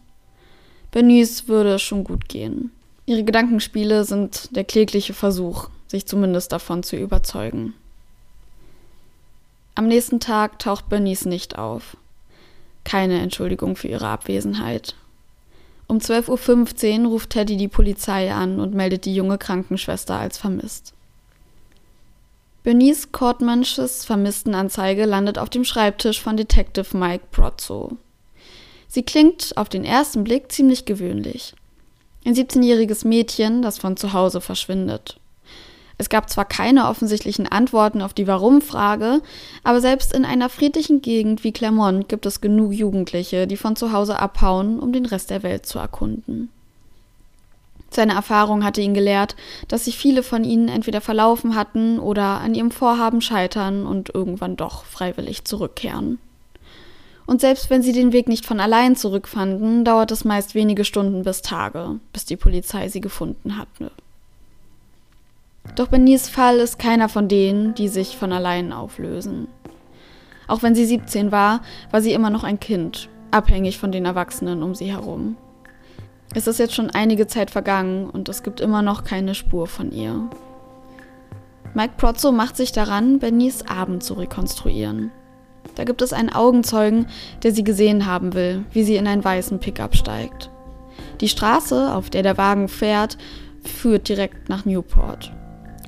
Bernice 0.92 1.48
würde 1.48 1.74
es 1.74 1.82
schon 1.82 2.04
gut 2.04 2.30
gehen. 2.30 2.72
Ihre 3.06 3.24
Gedankenspiele 3.24 4.06
sind 4.06 4.56
der 4.56 4.64
klägliche 4.64 5.14
Versuch, 5.14 5.68
sich 5.88 6.06
zumindest 6.06 6.54
davon 6.54 6.84
zu 6.84 6.96
überzeugen. 6.96 7.74
Am 9.76 9.88
nächsten 9.88 10.20
Tag 10.20 10.60
taucht 10.60 10.88
Bernice 10.88 11.26
nicht 11.26 11.58
auf. 11.58 11.98
Keine 12.84 13.20
Entschuldigung 13.22 13.76
für 13.76 13.88
ihre 13.88 14.08
Abwesenheit. 14.08 14.96
Um 15.88 15.98
12.15 15.98 17.04
Uhr 17.04 17.10
ruft 17.10 17.32
Teddy 17.32 17.58
die 17.58 17.68
Polizei 17.68 18.34
an 18.34 18.60
und 18.60 18.74
meldet 18.74 19.06
die 19.06 19.16
junge 19.16 19.38
Krankenschwester 19.38 20.18
als 20.18 20.38
vermisst. 20.38 20.94
Bernice 22.64 23.12
Cortmansches 23.12 24.06
Vermisstenanzeige 24.06 25.06
landet 25.06 25.38
auf 25.38 25.50
dem 25.50 25.66
Schreibtisch 25.66 26.22
von 26.22 26.38
Detective 26.38 26.98
Mike 26.98 27.26
Prozzo. 27.32 27.98
Sie 28.88 29.04
klingt 29.04 29.58
auf 29.58 29.68
den 29.68 29.84
ersten 29.84 30.24
Blick 30.24 30.52
ziemlich 30.52 30.86
gewöhnlich. 30.86 31.56
Ein 32.26 32.36
17-jähriges 32.36 33.06
Mädchen, 33.06 33.62
das 33.62 33.80
von 33.80 33.98
zu 33.98 34.14
Hause 34.14 34.40
verschwindet. 34.40 35.20
Es 35.98 36.10
gab 36.10 36.30
zwar 36.30 36.46
keine 36.46 36.88
offensichtlichen 36.88 37.48
Antworten 37.48 38.02
auf 38.02 38.14
die 38.14 38.28
Warum-Frage, 38.28 39.22
aber 39.64 39.80
selbst 39.80 40.14
in 40.14 40.26
einer 40.26 40.50
friedlichen 40.50 41.02
Gegend 41.02 41.44
wie 41.44 41.52
Clermont 41.52 42.10
gibt 42.10 42.26
es 42.26 42.42
genug 42.42 42.74
Jugendliche, 42.74 43.48
die 43.48 43.58
von 43.58 43.76
zu 43.76 43.92
Hause 43.92 44.20
abhauen, 44.20 44.80
um 44.80 44.92
den 44.92 45.06
Rest 45.06 45.30
der 45.30 45.44
Welt 45.44 45.66
zu 45.66 45.80
erkunden. 45.80 46.50
Seine 47.94 48.14
Erfahrung 48.14 48.64
hatte 48.64 48.82
ihn 48.82 48.96
gelehrt, 48.96 49.36
dass 49.68 49.86
sich 49.86 49.98
viele 49.98 50.24
von 50.24 50.44
ihnen 50.44 50.68
entweder 50.68 51.00
verlaufen 51.00 51.56
hatten 51.56 52.00
oder 52.00 52.40
an 52.42 52.56
ihrem 52.56 52.72
Vorhaben 52.72 53.22
scheitern 53.22 53.86
und 53.86 54.10
irgendwann 54.14 54.56
doch 54.56 54.84
freiwillig 54.86 55.46
zurückkehren. 55.46 56.18
Und 57.26 57.40
selbst 57.40 57.70
wenn 57.70 57.84
sie 57.84 57.94
den 57.94 58.12
Weg 58.12 58.28
nicht 58.28 58.46
von 58.46 58.60
allein 58.60 58.96
zurückfanden, 58.96 59.86
dauert 59.86 60.12
es 60.12 60.26
meist 60.26 60.56
wenige 60.56 60.84
Stunden 60.84 61.24
bis 61.24 61.42
Tage, 61.42 62.00
bis 62.12 62.26
die 62.26 62.36
Polizei 62.36 62.90
sie 62.90 63.00
gefunden 63.00 63.58
hatte. 63.58 63.92
Doch 65.76 65.88
Benies 65.88 66.30
Fall 66.30 66.58
ist 66.58 66.78
keiner 66.78 67.10
von 67.10 67.28
denen, 67.28 67.74
die 67.74 67.88
sich 67.88 68.18
von 68.18 68.32
allein 68.32 68.72
auflösen. 68.72 69.48
Auch 70.48 70.62
wenn 70.62 70.76
sie 70.76 70.86
17 70.86 71.32
war, 71.32 71.62
war 71.90 72.02
sie 72.02 72.14
immer 72.14 72.30
noch 72.30 72.44
ein 72.44 72.60
Kind, 72.60 73.10
abhängig 73.32 73.80
von 73.80 73.92
den 73.92 74.06
Erwachsenen 74.06 74.62
um 74.62 74.76
sie 74.76 74.92
herum. 74.92 75.36
Es 76.36 76.48
ist 76.48 76.60
jetzt 76.60 76.76
schon 76.76 76.92
einige 76.92 77.28
Zeit 77.28 77.50
vergangen 77.50 78.10
und 78.10 78.30
es 78.30 78.44
gibt 78.44 78.60
immer 78.60 78.82
noch 78.82 79.04
keine 79.04 79.34
Spur 79.34 79.66
von 79.66 79.92
ihr. 79.92 80.30
Mike 81.74 81.94
Prozzo 81.98 82.32
macht 82.32 82.56
sich 82.56 82.72
daran, 82.72 83.18
Benies 83.18 83.66
Abend 83.66 84.04
zu 84.04 84.14
rekonstruieren. 84.14 85.12
Da 85.76 85.86
gibt 85.86 86.04
es 86.04 86.14
einen 86.14 86.30
Augenzeugen, 86.30 87.08
der 87.42 87.52
sie 87.52 87.64
gesehen 87.64 88.06
haben 88.06 88.34
will, 88.34 88.64
wie 88.74 88.84
sie 88.84 88.98
in 88.98 89.08
einen 89.08 89.24
weißen 89.24 89.60
Pickup 89.60 89.96
steigt. 89.96 90.52
Die 91.20 91.30
Straße, 91.30 91.96
auf 91.96 92.12
der 92.12 92.22
der 92.22 92.38
Wagen 92.38 92.68
fährt, 92.68 93.18
führt 93.64 94.08
direkt 94.08 94.50
nach 94.50 94.66
Newport 94.66 95.32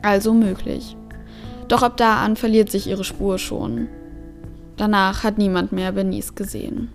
also 0.06 0.34
möglich. 0.34 0.96
Doch 1.68 1.82
ab 1.82 1.98
da 1.98 2.24
an 2.24 2.36
verliert 2.36 2.70
sich 2.70 2.88
ihre 2.88 3.04
Spur 3.04 3.40
schon. 3.40 3.88
Danach 4.78 5.24
hat 5.24 5.38
niemand 5.38 5.72
mehr 5.72 5.92
Benice 5.92 6.36
gesehen. 6.36 6.90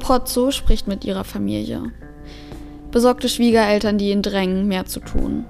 Prozzo 0.00 0.50
spricht 0.50 0.88
mit 0.88 1.04
ihrer 1.04 1.24
Familie. 1.24 1.92
Besorgte 2.90 3.28
Schwiegereltern, 3.28 3.98
die 3.98 4.10
ihn 4.10 4.22
drängen, 4.22 4.66
mehr 4.68 4.86
zu 4.86 5.00
tun. 5.00 5.44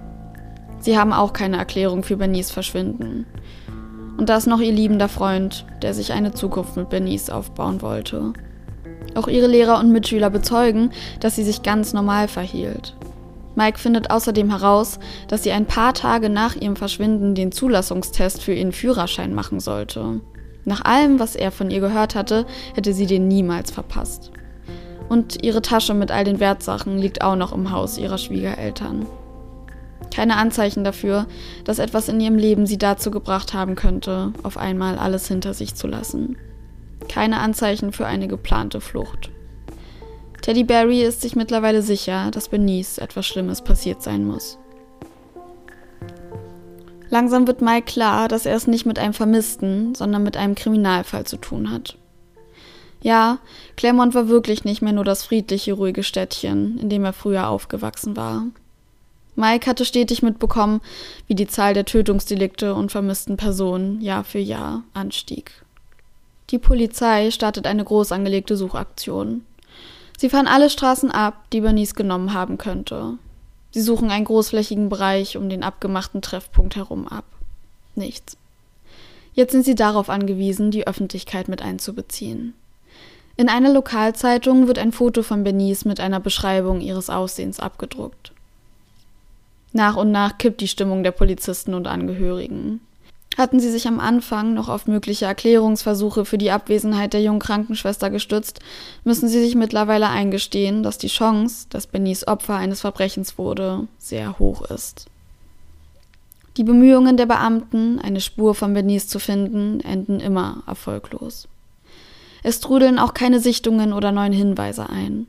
Sie 0.81 0.99
haben 0.99 1.13
auch 1.13 1.33
keine 1.33 1.57
Erklärung 1.57 2.03
für 2.03 2.17
Benice 2.17 2.51
Verschwinden. 2.51 3.27
Und 4.17 4.29
da 4.29 4.37
ist 4.37 4.47
noch 4.47 4.61
ihr 4.61 4.73
liebender 4.73 5.09
Freund, 5.09 5.67
der 5.83 5.95
sich 5.95 6.13
eine 6.13 6.33
Zukunft 6.33 6.77
mit 6.77 6.89
Benice 6.89 7.31
aufbauen 7.31 7.83
wollte. 7.83 8.33
Auch 9.15 9.29
ihre 9.29 9.47
Lehrer 9.47 9.79
und 9.79 9.93
Mitschüler 9.93 10.31
bezeugen, 10.31 10.91
dass 11.21 11.37
sie 11.37 11.45
sich 11.45 11.63
ganz 11.63 11.93
normal 11.93 12.29
verhielt. 12.29 12.95
Mike 13.57 13.79
findet 13.79 14.11
außerdem 14.11 14.51
heraus, 14.51 15.01
dass 15.29 15.43
sie 15.43 15.51
ein 15.51 15.67
paar 15.67 15.95
Tage 15.95 16.29
nach 16.29 16.55
ihrem 16.55 16.77
Verschwinden 16.77 17.35
den 17.35 17.51
Zulassungstest 17.51 18.43
für 18.43 18.53
ihren 18.53 18.73
Führerschein 18.73 19.35
machen 19.35 19.59
sollte. 19.61 20.21
Nach 20.65 20.85
allem, 20.85 21.19
was 21.19 21.35
er 21.35 21.51
von 21.51 21.71
ihr 21.71 21.81
gehört 21.81 22.15
hatte, 22.15 22.45
hätte 22.75 22.93
sie 22.93 23.07
den 23.07 23.29
niemals 23.29 23.71
verpasst. 23.71 24.31
Und 25.09 25.43
ihre 25.45 25.63
Tasche 25.63 25.95
mit 25.95 26.11
all 26.11 26.25
den 26.25 26.39
Wertsachen 26.39 26.99
liegt 26.99 27.23
auch 27.23 27.37
noch 27.37 27.53
im 27.53 27.71
Haus 27.71 27.97
ihrer 27.97 28.19
Schwiegereltern. 28.19 29.07
Keine 30.15 30.37
Anzeichen 30.37 30.85
dafür, 30.85 31.27
dass 31.65 31.79
etwas 31.79 32.09
in 32.09 32.21
ihrem 32.21 32.37
Leben 32.37 32.67
sie 32.67 32.79
dazu 32.79 33.11
gebracht 33.11 33.55
haben 33.55 33.75
könnte, 33.75 34.33
auf 34.43 34.59
einmal 34.59 34.99
alles 34.99 35.29
hinter 35.29 35.55
sich 35.55 35.75
zu 35.75 35.87
lassen. 35.87 36.37
Keine 37.09 37.39
Anzeichen 37.41 37.93
für 37.93 38.07
eine 38.07 38.29
geplante 38.29 38.81
Flucht. 38.81 39.31
Teddy 40.47 40.63
Barry 40.63 41.03
ist 41.03 41.23
sich 41.23 41.35
mittlerweile 41.35 41.83
sicher, 41.83 42.31
dass 42.31 42.49
Benice 42.49 42.99
etwas 42.99 43.27
Schlimmes 43.27 43.63
passiert 43.63 44.01
sein 44.01 44.25
muss. 44.25 44.59
Langsam 47.11 47.49
wird 47.49 47.63
Mike 47.63 47.87
klar, 47.87 48.29
dass 48.29 48.47
er 48.47 48.55
es 48.55 48.69
nicht 48.69 48.87
mit 48.87 49.01
einem 49.01 49.13
Vermissten, 49.13 49.97
sondern 49.97 50.23
mit 50.23 50.37
einem 50.37 50.55
Kriminalfall 50.55 51.27
zu 51.27 51.37
tun 51.37 51.73
hat. 51.73 51.99
Ja, 53.03 53.39
Claremont 53.77 54.15
war 54.15 54.29
wirklich 54.29 54.63
nicht 54.63 54.83
mehr 54.83 54.93
nur 54.93 55.03
das 55.03 55.25
friedliche, 55.25 55.73
ruhige 55.73 56.05
Städtchen, 56.05 56.79
in 56.79 56.91
dem 56.91 57.05
er 57.05 57.13
früher 57.13 57.49
aufgewachsen 57.49 58.17
war. 58.17 58.45
Mike 59.35 59.69
hatte 59.69 59.85
stetig 59.85 60.23
mitbekommen, 60.23 60.81
wie 61.27 61.35
die 61.35 61.49
Zahl 61.49 61.75
der 61.75 61.87
Tötungsdelikte 61.87 62.73
und 62.73 62.93
vermissten 62.93 63.37
Personen 63.37 64.01
Jahr 64.01 64.23
für 64.23 64.39
Jahr 64.39 64.85
anstieg. 64.95 65.65
Die 66.51 66.61
Polizei 66.61 67.33
startet 67.33 67.67
eine 67.67 67.83
groß 67.83 68.13
angelegte 68.13 68.57
Suchaktion. 68.57 69.43
Sie 70.19 70.31
fahren 70.31 70.47
alle 70.47 70.71
Straßen 70.71 71.11
ab, 71.11 71.45
die 71.53 71.61
Bernice 71.61 71.95
genommen 71.95 72.33
haben 72.33 72.59
könnte. 72.59 73.19
Sie 73.71 73.83
suchen 73.83 74.11
einen 74.11 74.25
großflächigen 74.25 74.89
Bereich 74.89 75.37
um 75.37 75.49
den 75.49 75.63
abgemachten 75.63 76.23
Treffpunkt 76.23 76.77
herum 76.77 77.07
ab. 77.07 77.25
Nichts. 77.95 78.37
Jetzt 79.35 79.53
sind 79.53 79.65
sie 79.65 79.75
darauf 79.75 80.09
angewiesen, 80.09 80.71
die 80.71 80.87
Öffentlichkeit 80.87 81.49
mit 81.49 81.61
einzubeziehen. 81.61 82.55
In 83.37 83.51
einer 83.51 83.71
Lokalzeitung 83.71 84.67
wird 84.67 84.79
ein 84.79 84.93
Foto 84.93 85.23
von 85.23 85.45
Bernice 85.45 85.85
mit 85.85 86.01
einer 86.01 86.21
Beschreibung 86.21 86.81
ihres 86.81 87.11
Aussehens 87.11 87.61
abgedruckt. 87.61 88.33
Nach 89.75 89.97
und 89.97 90.11
nach 90.11 90.39
kippt 90.39 90.63
die 90.63 90.69
Stimmung 90.69 91.03
der 91.03 91.11
Polizisten 91.11 91.75
und 91.75 91.87
Angehörigen. 91.87 92.81
Hatten 93.37 93.61
sie 93.61 93.71
sich 93.71 93.87
am 93.87 94.01
Anfang 94.01 94.55
noch 94.55 94.71
auf 94.71 94.87
mögliche 94.87 95.27
Erklärungsversuche 95.27 96.25
für 96.25 96.39
die 96.39 96.51
Abwesenheit 96.51 97.13
der 97.13 97.23
jungen 97.23 97.39
Krankenschwester 97.39 98.09
gestützt, 98.09 98.61
müssen 99.05 99.29
sie 99.29 99.41
sich 99.41 99.55
mittlerweile 99.55 100.09
eingestehen, 100.09 100.83
dass 100.83 100.97
die 100.97 101.09
Chance, 101.09 101.67
dass 101.69 101.87
Benice 101.87 102.27
Opfer 102.27 102.55
eines 102.55 102.81
Verbrechens 102.81 103.37
wurde, 103.37 103.89
sehr 103.99 104.39
hoch 104.39 104.63
ist. 104.63 105.07
Die 106.57 106.65
Bemühungen 106.65 107.19
der 107.19 107.27
Beamten, 107.27 107.99
eine 107.99 108.23
Spur 108.23 108.55
von 108.55 108.73
Benice 108.73 109.09
zu 109.09 109.19
finden, 109.19 109.81
enden 109.81 110.21
immer 110.21 110.63
erfolglos. 110.67 111.49
Es 112.43 112.61
trudeln 112.61 112.99
auch 112.99 113.13
keine 113.13 113.41
Sichtungen 113.41 113.93
oder 113.93 114.13
neuen 114.13 114.33
Hinweise 114.33 114.89
ein. 114.89 115.27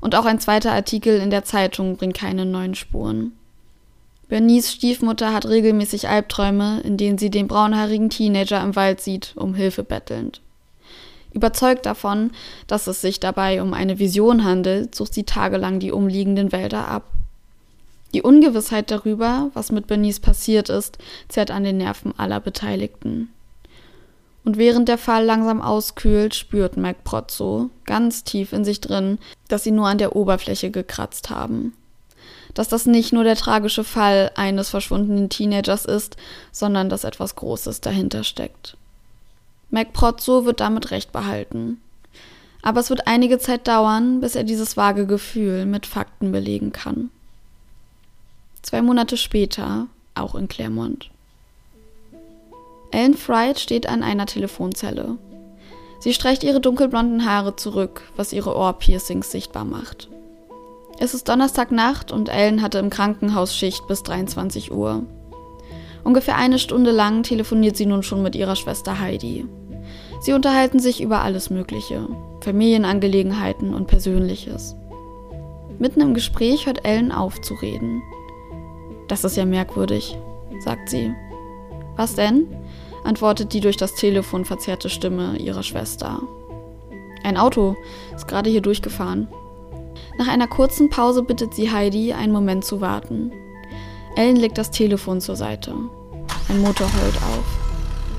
Und 0.00 0.16
auch 0.16 0.24
ein 0.24 0.40
zweiter 0.40 0.72
Artikel 0.72 1.18
in 1.20 1.30
der 1.30 1.44
Zeitung 1.44 1.96
bringt 1.96 2.16
keine 2.16 2.44
neuen 2.44 2.74
Spuren. 2.74 3.32
Bernice 4.32 4.72
Stiefmutter 4.72 5.34
hat 5.34 5.44
regelmäßig 5.44 6.08
Albträume, 6.08 6.80
in 6.84 6.96
denen 6.96 7.18
sie 7.18 7.28
den 7.28 7.48
braunhaarigen 7.48 8.08
Teenager 8.08 8.62
im 8.62 8.74
Wald 8.76 9.02
sieht, 9.02 9.34
um 9.36 9.54
Hilfe 9.54 9.82
bettelnd. 9.82 10.40
Überzeugt 11.34 11.84
davon, 11.84 12.30
dass 12.66 12.86
es 12.86 13.02
sich 13.02 13.20
dabei 13.20 13.60
um 13.60 13.74
eine 13.74 13.98
Vision 13.98 14.42
handelt, 14.42 14.94
sucht 14.94 15.12
sie 15.12 15.24
tagelang 15.24 15.80
die 15.80 15.92
umliegenden 15.92 16.50
Wälder 16.50 16.88
ab. 16.88 17.10
Die 18.14 18.22
Ungewissheit 18.22 18.90
darüber, 18.90 19.50
was 19.52 19.70
mit 19.70 19.86
Bernice 19.86 20.20
passiert 20.20 20.70
ist, 20.70 20.96
zerrt 21.28 21.50
an 21.50 21.64
den 21.64 21.76
Nerven 21.76 22.18
aller 22.18 22.40
Beteiligten. 22.40 23.28
Und 24.46 24.56
während 24.56 24.88
der 24.88 24.96
Fall 24.96 25.26
langsam 25.26 25.60
auskühlt, 25.60 26.34
spürt 26.34 26.78
Mike 26.78 27.00
Prozzo 27.04 27.68
ganz 27.84 28.24
tief 28.24 28.54
in 28.54 28.64
sich 28.64 28.80
drin, 28.80 29.18
dass 29.48 29.62
sie 29.62 29.72
nur 29.72 29.88
an 29.88 29.98
der 29.98 30.16
Oberfläche 30.16 30.70
gekratzt 30.70 31.28
haben 31.28 31.74
dass 32.54 32.68
das 32.68 32.86
nicht 32.86 33.12
nur 33.12 33.24
der 33.24 33.36
tragische 33.36 33.84
Fall 33.84 34.30
eines 34.34 34.70
verschwundenen 34.70 35.28
Teenagers 35.28 35.84
ist, 35.84 36.16
sondern 36.50 36.88
dass 36.88 37.04
etwas 37.04 37.36
Großes 37.36 37.80
dahinter 37.80 38.24
steckt. 38.24 38.76
Mac 39.70 39.92
Prozzo 39.92 40.44
wird 40.44 40.60
damit 40.60 40.90
recht 40.90 41.12
behalten. 41.12 41.80
Aber 42.62 42.80
es 42.80 42.90
wird 42.90 43.06
einige 43.08 43.38
Zeit 43.38 43.66
dauern, 43.66 44.20
bis 44.20 44.36
er 44.36 44.44
dieses 44.44 44.76
vage 44.76 45.06
Gefühl 45.06 45.66
mit 45.66 45.86
Fakten 45.86 46.30
belegen 46.30 46.72
kann. 46.72 47.10
Zwei 48.62 48.82
Monate 48.82 49.16
später, 49.16 49.88
auch 50.14 50.34
in 50.34 50.46
Claremont. 50.46 51.10
Ellen 52.92 53.14
Fright 53.14 53.58
steht 53.58 53.88
an 53.88 54.02
einer 54.02 54.26
Telefonzelle. 54.26 55.16
Sie 55.98 56.12
streicht 56.12 56.44
ihre 56.44 56.60
dunkelblonden 56.60 57.24
Haare 57.24 57.56
zurück, 57.56 58.02
was 58.16 58.32
ihre 58.32 58.56
Ohrpiercings 58.56 59.30
sichtbar 59.30 59.64
macht. 59.64 60.08
Es 60.98 61.14
ist 61.14 61.28
Donnerstagnacht 61.28 62.12
und 62.12 62.28
Ellen 62.28 62.62
hatte 62.62 62.78
im 62.78 62.90
Krankenhaus 62.90 63.56
Schicht 63.56 63.86
bis 63.88 64.02
23 64.02 64.72
Uhr. 64.72 65.02
Ungefähr 66.04 66.36
eine 66.36 66.58
Stunde 66.58 66.90
lang 66.90 67.22
telefoniert 67.22 67.76
sie 67.76 67.86
nun 67.86 68.02
schon 68.02 68.22
mit 68.22 68.34
ihrer 68.34 68.56
Schwester 68.56 69.00
Heidi. 69.00 69.46
Sie 70.20 70.32
unterhalten 70.32 70.78
sich 70.78 71.00
über 71.02 71.22
alles 71.22 71.50
Mögliche, 71.50 72.08
Familienangelegenheiten 72.42 73.74
und 73.74 73.86
Persönliches. 73.86 74.76
Mitten 75.78 76.00
im 76.00 76.14
Gespräch 76.14 76.66
hört 76.66 76.84
Ellen 76.84 77.10
auf 77.10 77.40
zu 77.40 77.54
reden. 77.54 78.02
Das 79.08 79.24
ist 79.24 79.36
ja 79.36 79.44
merkwürdig, 79.44 80.16
sagt 80.60 80.88
sie. 80.88 81.12
Was 81.96 82.14
denn? 82.14 82.46
antwortet 83.04 83.52
die 83.52 83.60
durch 83.60 83.76
das 83.76 83.94
Telefon 83.94 84.44
verzerrte 84.44 84.88
Stimme 84.88 85.36
ihrer 85.38 85.64
Schwester. 85.64 86.20
Ein 87.24 87.36
Auto 87.36 87.76
ist 88.14 88.28
gerade 88.28 88.48
hier 88.48 88.60
durchgefahren. 88.60 89.28
Nach 90.18 90.28
einer 90.28 90.46
kurzen 90.46 90.90
Pause 90.90 91.22
bittet 91.22 91.54
sie 91.54 91.70
Heidi, 91.70 92.12
einen 92.12 92.32
Moment 92.32 92.64
zu 92.64 92.80
warten. 92.80 93.32
Ellen 94.16 94.36
legt 94.36 94.58
das 94.58 94.70
Telefon 94.70 95.20
zur 95.20 95.36
Seite. 95.36 95.74
Ein 96.48 96.60
Motor 96.60 96.86
heult 96.86 97.16
auf. 97.16 97.44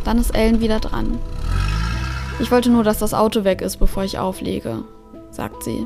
Dann 0.03 0.17
ist 0.17 0.35
Ellen 0.35 0.59
wieder 0.59 0.79
dran. 0.79 1.19
Ich 2.39 2.51
wollte 2.51 2.69
nur, 2.71 2.83
dass 2.83 2.97
das 2.97 3.13
Auto 3.13 3.43
weg 3.43 3.62
ist, 3.62 3.77
bevor 3.77 4.03
ich 4.03 4.17
auflege, 4.17 4.83
sagt 5.29 5.63
sie. 5.63 5.85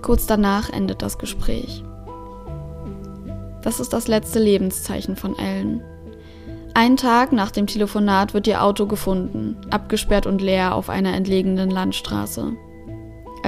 Kurz 0.00 0.26
danach 0.26 0.70
endet 0.70 1.02
das 1.02 1.18
Gespräch. 1.18 1.84
Das 3.62 3.80
ist 3.80 3.92
das 3.92 4.08
letzte 4.08 4.38
Lebenszeichen 4.38 5.16
von 5.16 5.38
Ellen. 5.38 5.82
Einen 6.74 6.96
Tag 6.96 7.32
nach 7.32 7.50
dem 7.50 7.66
Telefonat 7.66 8.34
wird 8.34 8.46
ihr 8.46 8.62
Auto 8.62 8.86
gefunden, 8.86 9.56
abgesperrt 9.70 10.26
und 10.26 10.40
leer 10.40 10.74
auf 10.74 10.88
einer 10.88 11.12
entlegenen 11.14 11.70
Landstraße. 11.70 12.52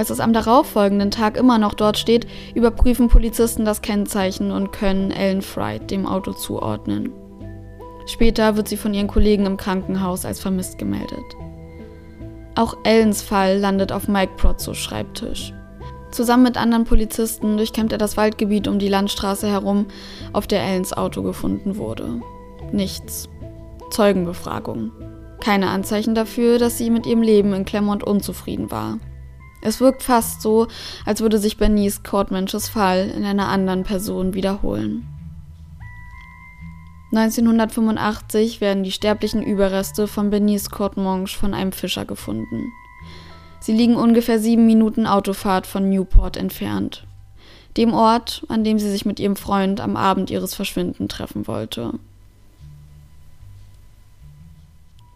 Als 0.01 0.09
es 0.09 0.19
am 0.19 0.33
darauffolgenden 0.33 1.11
Tag 1.11 1.37
immer 1.37 1.59
noch 1.59 1.75
dort 1.75 1.95
steht, 1.95 2.25
überprüfen 2.55 3.07
Polizisten 3.07 3.65
das 3.65 3.83
Kennzeichen 3.83 4.49
und 4.49 4.71
können 4.71 5.11
Ellen 5.11 5.43
Fright 5.43 5.91
dem 5.91 6.07
Auto 6.07 6.33
zuordnen. 6.33 7.11
Später 8.07 8.57
wird 8.57 8.67
sie 8.67 8.77
von 8.77 8.95
ihren 8.95 9.05
Kollegen 9.05 9.45
im 9.45 9.57
Krankenhaus 9.57 10.25
als 10.25 10.39
vermisst 10.39 10.79
gemeldet. 10.79 11.23
Auch 12.55 12.77
Ellens 12.83 13.21
Fall 13.21 13.59
landet 13.59 13.91
auf 13.91 14.07
Mike 14.07 14.31
Protzos 14.37 14.79
Schreibtisch. 14.79 15.53
Zusammen 16.09 16.41
mit 16.41 16.57
anderen 16.57 16.85
Polizisten 16.85 17.57
durchkämmt 17.57 17.91
er 17.91 17.99
das 17.99 18.17
Waldgebiet 18.17 18.67
um 18.67 18.79
die 18.79 18.89
Landstraße 18.89 19.47
herum, 19.47 19.85
auf 20.33 20.47
der 20.47 20.63
Ellens 20.63 20.93
Auto 20.93 21.21
gefunden 21.21 21.77
wurde. 21.77 22.23
Nichts. 22.71 23.29
Zeugenbefragung. 23.91 24.93
Keine 25.41 25.69
Anzeichen 25.69 26.15
dafür, 26.15 26.57
dass 26.57 26.79
sie 26.79 26.89
mit 26.89 27.05
ihrem 27.05 27.21
Leben 27.21 27.53
in 27.53 27.65
Claremont 27.65 28.03
unzufrieden 28.03 28.71
war. 28.71 28.97
Es 29.61 29.79
wirkt 29.79 30.01
fast 30.01 30.41
so, 30.41 30.67
als 31.05 31.21
würde 31.21 31.37
sich 31.37 31.57
Bernice 31.57 32.01
Courtmanches 32.01 32.67
Fall 32.67 33.09
in 33.15 33.23
einer 33.23 33.47
anderen 33.47 33.83
Person 33.83 34.33
wiederholen. 34.33 35.07
1985 37.13 38.61
werden 38.61 38.83
die 38.83 38.91
sterblichen 38.91 39.43
Überreste 39.43 40.07
von 40.07 40.29
Bernice 40.29 40.69
Courtmanche 40.71 41.37
von 41.37 41.53
einem 41.53 41.73
Fischer 41.73 42.05
gefunden. 42.05 42.71
Sie 43.59 43.73
liegen 43.73 43.97
ungefähr 43.97 44.39
sieben 44.39 44.65
Minuten 44.65 45.05
Autofahrt 45.05 45.67
von 45.67 45.89
Newport 45.89 46.37
entfernt, 46.37 47.05
dem 47.77 47.93
Ort, 47.93 48.43
an 48.47 48.63
dem 48.63 48.79
sie 48.79 48.89
sich 48.89 49.05
mit 49.05 49.19
ihrem 49.19 49.35
Freund 49.35 49.79
am 49.81 49.95
Abend 49.95 50.31
ihres 50.31 50.55
Verschwinden 50.55 51.07
treffen 51.07 51.47
wollte. 51.47 51.99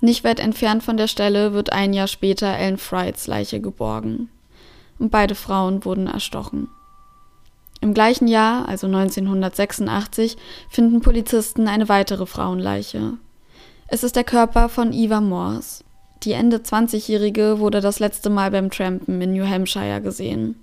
Nicht 0.02 0.24
weit 0.24 0.40
entfernt 0.40 0.84
von 0.84 0.98
der 0.98 1.08
Stelle 1.08 1.54
wird 1.54 1.72
ein 1.74 1.94
Jahr 1.94 2.08
später 2.08 2.56
Ellen 2.56 2.78
Frights 2.78 3.26
Leiche 3.26 3.60
geborgen 3.60 4.30
und 5.00 5.12
beide 5.12 5.36
Frauen 5.36 5.86
wurden 5.86 6.08
erstochen. 6.08 6.70
Im 7.82 7.94
gleichen 7.94 8.28
Jahr, 8.28 8.68
also 8.68 8.88
1986, 8.88 10.38
finden 10.70 11.02
Polizisten 11.02 11.68
eine 11.68 11.90
weitere 11.90 12.26
Frauenleiche. 12.26 13.14
Es 13.88 14.04
ist 14.04 14.16
der 14.16 14.24
Körper 14.24 14.70
von 14.70 14.94
Eva 14.94 15.22
Morse. 15.22 15.84
Die 16.24 16.32
Ende 16.32 16.58
20-Jährige 16.58 17.60
wurde 17.60 17.82
das 17.82 18.00
letzte 18.00 18.30
Mal 18.30 18.50
beim 18.50 18.72
Trampen 18.72 19.22
in 19.22 19.34
New 19.34 19.48
Hampshire 19.48 20.02
gesehen. 20.02 20.56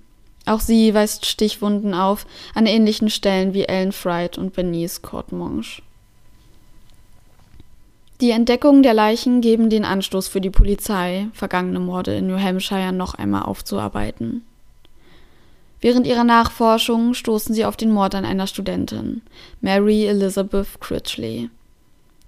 Auch 0.45 0.59
sie 0.59 0.93
weist 0.93 1.27
Stichwunden 1.27 1.95
auf, 1.95 2.27
an 2.55 2.67
ähnlichen 2.67 3.11
Stellen 3.11 3.55
wie 3.55 3.65
Ellen 3.65 3.93
Fright 3.93 4.39
und 4.39 4.55
Bernice 4.55 5.03
Courtemanche. 5.03 5.83
Die 8.23 8.31
Entdeckungen 8.31 8.85
der 8.85 8.95
Leichen 8.95 9.41
geben 9.41 9.69
den 9.69 9.85
Anstoß 9.85 10.29
für 10.29 10.41
die 10.41 10.49
Polizei, 10.49 11.27
vergangene 11.33 11.81
Morde 11.81 12.15
in 12.15 12.29
New 12.29 12.39
Hampshire 12.39 12.93
noch 12.93 13.15
einmal 13.15 13.43
aufzuarbeiten. 13.43 14.45
Während 15.81 16.07
ihrer 16.07 16.23
Nachforschung 16.23 17.15
stoßen 17.15 17.53
sie 17.53 17.65
auf 17.65 17.77
den 17.77 17.91
Mord 17.91 18.15
an 18.15 18.25
einer 18.25 18.47
Studentin, 18.47 19.23
Mary 19.61 20.07
Elizabeth 20.07 20.81
Critchley. 20.81 21.51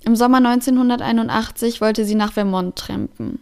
Im 0.04 0.16
Sommer 0.16 0.38
1981 0.38 1.80
wollte 1.80 2.04
sie 2.04 2.16
nach 2.16 2.32
Vermont 2.32 2.74
trampen. 2.74 3.38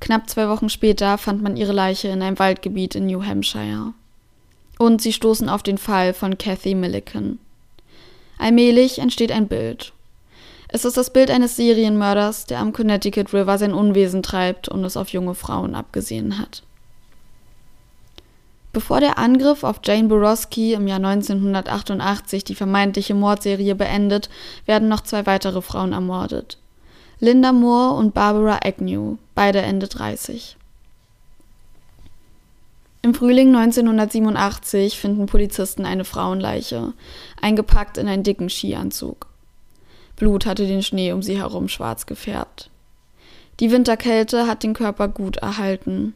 Knapp 0.00 0.30
zwei 0.30 0.48
Wochen 0.48 0.70
später 0.70 1.18
fand 1.18 1.42
man 1.42 1.54
ihre 1.54 1.74
Leiche 1.74 2.08
in 2.08 2.22
einem 2.22 2.38
Waldgebiet 2.38 2.94
in 2.94 3.08
New 3.08 3.22
Hampshire. 3.22 3.92
Und 4.78 5.02
sie 5.02 5.12
stoßen 5.12 5.50
auf 5.50 5.62
den 5.62 5.76
Fall 5.76 6.14
von 6.14 6.38
Kathy 6.38 6.74
Milliken. 6.74 7.38
Allmählich 8.38 9.00
entsteht 9.00 9.30
ein 9.30 9.48
Bild. 9.48 9.92
Es 10.74 10.84
ist 10.84 10.96
das 10.96 11.10
Bild 11.10 11.30
eines 11.30 11.54
Serienmörders, 11.54 12.46
der 12.46 12.58
am 12.58 12.72
Connecticut 12.72 13.32
River 13.32 13.58
sein 13.58 13.72
Unwesen 13.72 14.24
treibt 14.24 14.68
und 14.68 14.84
es 14.84 14.96
auf 14.96 15.10
junge 15.10 15.36
Frauen 15.36 15.76
abgesehen 15.76 16.36
hat. 16.36 16.64
Bevor 18.72 18.98
der 18.98 19.16
Angriff 19.16 19.62
auf 19.62 19.78
Jane 19.84 20.08
Borowski 20.08 20.72
im 20.72 20.88
Jahr 20.88 20.96
1988 20.96 22.42
die 22.42 22.56
vermeintliche 22.56 23.14
Mordserie 23.14 23.76
beendet, 23.76 24.28
werden 24.66 24.88
noch 24.88 25.02
zwei 25.02 25.26
weitere 25.26 25.62
Frauen 25.62 25.92
ermordet. 25.92 26.58
Linda 27.20 27.52
Moore 27.52 27.94
und 27.94 28.12
Barbara 28.12 28.58
Agnew, 28.64 29.18
beide 29.36 29.62
Ende 29.62 29.86
30. 29.86 30.56
Im 33.02 33.14
Frühling 33.14 33.54
1987 33.54 34.98
finden 34.98 35.26
Polizisten 35.26 35.86
eine 35.86 36.04
Frauenleiche, 36.04 36.94
eingepackt 37.40 37.96
in 37.96 38.08
einen 38.08 38.24
dicken 38.24 38.50
Skianzug. 38.50 39.28
Blut 40.16 40.46
hatte 40.46 40.66
den 40.66 40.82
Schnee 40.82 41.12
um 41.12 41.22
sie 41.22 41.38
herum 41.38 41.68
schwarz 41.68 42.06
gefärbt. 42.06 42.70
Die 43.60 43.70
Winterkälte 43.70 44.46
hat 44.46 44.62
den 44.62 44.74
Körper 44.74 45.08
gut 45.08 45.36
erhalten. 45.36 46.14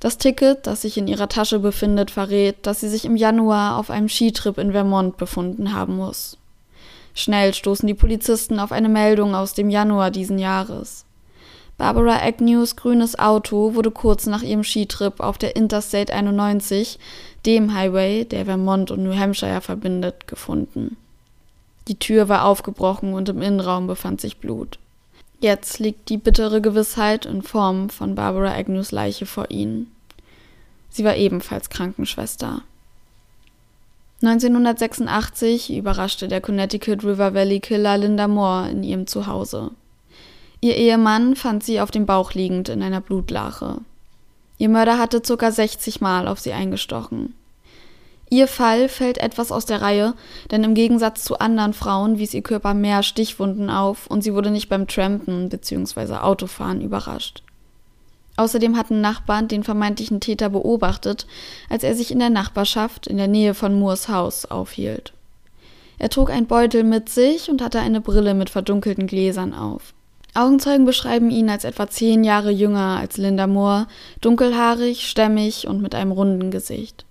Das 0.00 0.18
Ticket, 0.18 0.66
das 0.66 0.82
sich 0.82 0.98
in 0.98 1.06
ihrer 1.06 1.28
Tasche 1.28 1.60
befindet, 1.60 2.10
verrät, 2.10 2.66
dass 2.66 2.80
sie 2.80 2.88
sich 2.88 3.04
im 3.04 3.16
Januar 3.16 3.78
auf 3.78 3.90
einem 3.90 4.08
Skitrip 4.08 4.58
in 4.58 4.72
Vermont 4.72 5.16
befunden 5.16 5.72
haben 5.72 5.96
muss. 5.96 6.38
Schnell 7.14 7.54
stoßen 7.54 7.86
die 7.86 7.94
Polizisten 7.94 8.58
auf 8.58 8.72
eine 8.72 8.88
Meldung 8.88 9.34
aus 9.34 9.54
dem 9.54 9.70
Januar 9.70 10.10
diesen 10.10 10.38
Jahres. 10.38 11.04
Barbara 11.78 12.22
Agnews 12.22 12.76
grünes 12.76 13.18
Auto 13.18 13.74
wurde 13.74 13.90
kurz 13.90 14.26
nach 14.26 14.42
ihrem 14.42 14.64
Skitrip 14.64 15.20
auf 15.20 15.38
der 15.38 15.56
Interstate 15.56 16.12
91, 16.12 16.98
dem 17.46 17.74
Highway, 17.74 18.24
der 18.24 18.44
Vermont 18.44 18.90
und 18.90 19.02
New 19.02 19.16
Hampshire 19.16 19.60
verbindet, 19.60 20.26
gefunden. 20.26 20.96
Die 21.88 21.98
Tür 21.98 22.28
war 22.28 22.44
aufgebrochen 22.44 23.14
und 23.14 23.28
im 23.28 23.42
Innenraum 23.42 23.86
befand 23.86 24.20
sich 24.20 24.38
Blut. 24.38 24.78
Jetzt 25.40 25.80
liegt 25.80 26.08
die 26.08 26.18
bittere 26.18 26.60
Gewissheit 26.60 27.26
in 27.26 27.42
Form 27.42 27.90
von 27.90 28.14
Barbara 28.14 28.54
Agnews 28.54 28.92
Leiche 28.92 29.26
vor 29.26 29.50
ihnen. 29.50 29.90
Sie 30.90 31.04
war 31.04 31.16
ebenfalls 31.16 31.70
Krankenschwester. 31.70 32.62
1986 34.22 35.76
überraschte 35.76 36.28
der 36.28 36.40
Connecticut 36.40 37.02
River 37.02 37.34
Valley 37.34 37.58
Killer 37.58 37.98
Linda 37.98 38.28
Moore 38.28 38.70
in 38.70 38.84
ihrem 38.84 39.08
Zuhause. 39.08 39.72
Ihr 40.60 40.76
Ehemann 40.76 41.34
fand 41.34 41.64
sie 41.64 41.80
auf 41.80 41.90
dem 41.90 42.06
Bauch 42.06 42.34
liegend 42.34 42.68
in 42.68 42.84
einer 42.84 43.00
Blutlache. 43.00 43.78
Ihr 44.58 44.68
Mörder 44.68 44.96
hatte 44.96 45.20
ca. 45.20 45.50
60 45.50 46.00
Mal 46.00 46.28
auf 46.28 46.38
sie 46.38 46.52
eingestochen. 46.52 47.34
Ihr 48.32 48.48
Fall 48.48 48.88
fällt 48.88 49.18
etwas 49.18 49.52
aus 49.52 49.66
der 49.66 49.82
Reihe, 49.82 50.14
denn 50.50 50.64
im 50.64 50.72
Gegensatz 50.72 51.22
zu 51.22 51.38
anderen 51.38 51.74
Frauen 51.74 52.16
wies 52.16 52.32
ihr 52.32 52.40
Körper 52.40 52.72
mehr 52.72 53.02
Stichwunden 53.02 53.68
auf 53.68 54.06
und 54.06 54.24
sie 54.24 54.32
wurde 54.32 54.50
nicht 54.50 54.70
beim 54.70 54.88
Trampen 54.88 55.50
bzw. 55.50 56.14
Autofahren 56.14 56.80
überrascht. 56.80 57.42
Außerdem 58.38 58.78
hatten 58.78 59.02
Nachbarn 59.02 59.48
den 59.48 59.64
vermeintlichen 59.64 60.20
Täter 60.20 60.48
beobachtet, 60.48 61.26
als 61.68 61.84
er 61.84 61.94
sich 61.94 62.10
in 62.10 62.20
der 62.20 62.30
Nachbarschaft 62.30 63.06
in 63.06 63.18
der 63.18 63.28
Nähe 63.28 63.52
von 63.52 63.78
Moores 63.78 64.08
Haus 64.08 64.46
aufhielt. 64.46 65.12
Er 65.98 66.08
trug 66.08 66.30
einen 66.30 66.46
Beutel 66.46 66.84
mit 66.84 67.10
sich 67.10 67.50
und 67.50 67.60
hatte 67.60 67.80
eine 67.80 68.00
Brille 68.00 68.32
mit 68.32 68.48
verdunkelten 68.48 69.08
Gläsern 69.08 69.52
auf. 69.52 69.92
Augenzeugen 70.32 70.86
beschreiben 70.86 71.28
ihn 71.28 71.50
als 71.50 71.64
etwa 71.64 71.86
zehn 71.86 72.24
Jahre 72.24 72.50
jünger 72.50 72.96
als 72.98 73.18
Linda 73.18 73.46
Moore, 73.46 73.88
dunkelhaarig, 74.22 75.06
stämmig 75.06 75.66
und 75.66 75.82
mit 75.82 75.94
einem 75.94 76.12
runden 76.12 76.50
Gesicht. 76.50 77.04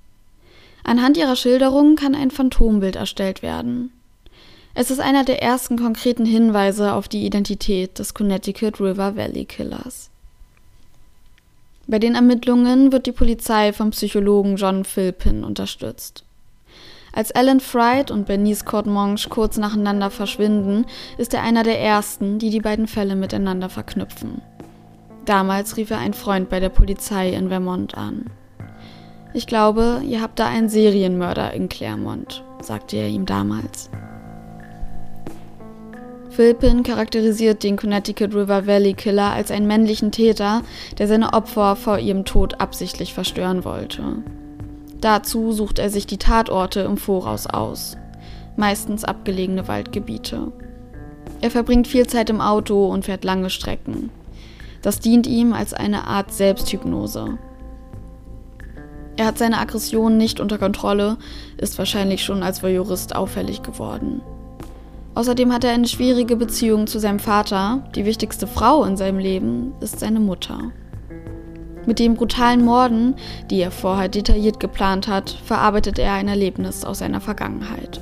Anhand 0.83 1.17
ihrer 1.17 1.35
Schilderungen 1.35 1.95
kann 1.95 2.15
ein 2.15 2.31
Phantombild 2.31 2.95
erstellt 2.95 3.41
werden. 3.41 3.91
Es 4.73 4.89
ist 4.89 4.99
einer 4.99 5.25
der 5.25 5.41
ersten 5.41 5.77
konkreten 5.77 6.25
Hinweise 6.25 6.93
auf 6.93 7.07
die 7.07 7.25
Identität 7.25 7.99
des 7.99 8.13
Connecticut 8.13 8.79
River 8.79 9.15
Valley 9.17 9.45
Killers. 9.45 10.09
Bei 11.87 11.99
den 11.99 12.15
Ermittlungen 12.15 12.91
wird 12.91 13.05
die 13.05 13.11
Polizei 13.11 13.73
vom 13.73 13.89
Psychologen 13.89 14.55
John 14.55 14.85
Philpin 14.85 15.43
unterstützt. 15.43 16.23
Als 17.11 17.33
Alan 17.33 17.59
Fried 17.59 18.09
und 18.09 18.25
Bernice 18.25 18.63
Courtemanche 18.63 19.27
kurz 19.27 19.57
nacheinander 19.57 20.09
verschwinden, 20.09 20.85
ist 21.17 21.33
er 21.33 21.43
einer 21.43 21.63
der 21.63 21.81
ersten, 21.81 22.39
die 22.39 22.49
die 22.49 22.61
beiden 22.61 22.87
Fälle 22.87 23.17
miteinander 23.17 23.67
verknüpfen. 23.67 24.41
Damals 25.25 25.75
rief 25.75 25.91
er 25.91 25.97
einen 25.97 26.13
Freund 26.13 26.49
bei 26.49 26.61
der 26.61 26.69
Polizei 26.69 27.31
in 27.31 27.49
Vermont 27.49 27.95
an. 27.97 28.27
Ich 29.33 29.47
glaube, 29.47 30.01
ihr 30.05 30.21
habt 30.21 30.39
da 30.39 30.47
einen 30.47 30.67
Serienmörder 30.67 31.53
in 31.53 31.69
Claremont, 31.69 32.43
sagte 32.61 32.97
er 32.97 33.07
ihm 33.07 33.25
damals. 33.25 33.89
Philpin 36.31 36.83
charakterisiert 36.83 37.63
den 37.63 37.77
Connecticut 37.77 38.33
River 38.33 38.67
Valley 38.67 38.93
Killer 38.93 39.31
als 39.31 39.51
einen 39.51 39.67
männlichen 39.67 40.11
Täter, 40.11 40.63
der 40.97 41.07
seine 41.07 41.33
Opfer 41.33 41.75
vor 41.75 41.99
ihrem 41.99 42.25
Tod 42.25 42.59
absichtlich 42.59 43.13
verstören 43.13 43.63
wollte. 43.65 44.23
Dazu 44.99 45.51
sucht 45.51 45.79
er 45.79 45.89
sich 45.89 46.07
die 46.07 46.17
Tatorte 46.17 46.81
im 46.81 46.97
Voraus 46.97 47.47
aus, 47.47 47.97
meistens 48.55 49.03
abgelegene 49.03 49.67
Waldgebiete. 49.67 50.51
Er 51.41 51.51
verbringt 51.51 51.87
viel 51.87 52.07
Zeit 52.07 52.29
im 52.29 52.39
Auto 52.39 52.87
und 52.87 53.05
fährt 53.05 53.23
lange 53.23 53.49
Strecken. 53.49 54.09
Das 54.81 54.99
dient 54.99 55.27
ihm 55.27 55.53
als 55.53 55.73
eine 55.73 56.07
Art 56.07 56.33
Selbsthypnose. 56.33 57.37
Er 59.21 59.27
hat 59.27 59.37
seine 59.37 59.59
Aggression 59.59 60.17
nicht 60.17 60.39
unter 60.39 60.57
Kontrolle, 60.57 61.15
ist 61.57 61.77
wahrscheinlich 61.77 62.23
schon 62.23 62.41
als 62.41 62.63
Voyeurist 62.63 63.15
auffällig 63.15 63.61
geworden. 63.61 64.19
Außerdem 65.13 65.53
hat 65.53 65.63
er 65.63 65.73
eine 65.73 65.87
schwierige 65.87 66.35
Beziehung 66.35 66.87
zu 66.87 66.97
seinem 66.97 67.19
Vater. 67.19 67.87
Die 67.93 68.05
wichtigste 68.05 68.47
Frau 68.47 68.83
in 68.83 68.97
seinem 68.97 69.19
Leben 69.19 69.73
ist 69.79 69.99
seine 69.99 70.19
Mutter. 70.19 70.71
Mit 71.85 71.99
den 71.99 72.15
brutalen 72.15 72.65
Morden, 72.65 73.13
die 73.51 73.61
er 73.61 73.69
vorher 73.69 74.09
detailliert 74.09 74.59
geplant 74.59 75.07
hat, 75.07 75.29
verarbeitet 75.45 75.99
er 75.99 76.13
ein 76.13 76.27
Erlebnis 76.27 76.83
aus 76.83 76.97
seiner 76.97 77.21
Vergangenheit. 77.21 78.01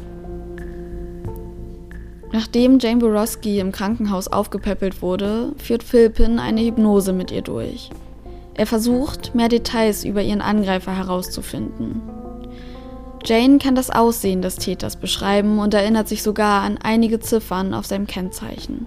Nachdem 2.32 2.79
Jane 2.79 2.99
Borowski 2.99 3.60
im 3.60 3.73
Krankenhaus 3.73 4.29
aufgepäppelt 4.29 5.01
wurde, 5.01 5.51
führt 5.58 5.84
Philpin 5.84 6.39
eine 6.39 6.62
Hypnose 6.62 7.12
mit 7.12 7.29
ihr 7.29 7.41
durch. 7.41 7.89
Er 8.60 8.67
versucht, 8.67 9.36
mehr 9.36 9.48
Details 9.48 10.04
über 10.04 10.22
ihren 10.22 10.41
Angreifer 10.41 10.93
herauszufinden. 10.93 12.02
Jane 13.24 13.58
kann 13.58 13.74
das 13.74 13.89
Aussehen 13.89 14.41
des 14.41 14.58
Täters 14.58 14.98
beschreiben 14.98 15.60
und 15.60 15.74
erinnert 15.74 16.10
sich 16.10 16.22
sogar 16.22 16.63
an 16.63 16.78
einige 16.78 17.22
Ziffern 17.22 17.74
auf 17.74 17.86
seinem 17.86 18.06
Kennzeichen. 18.06 18.86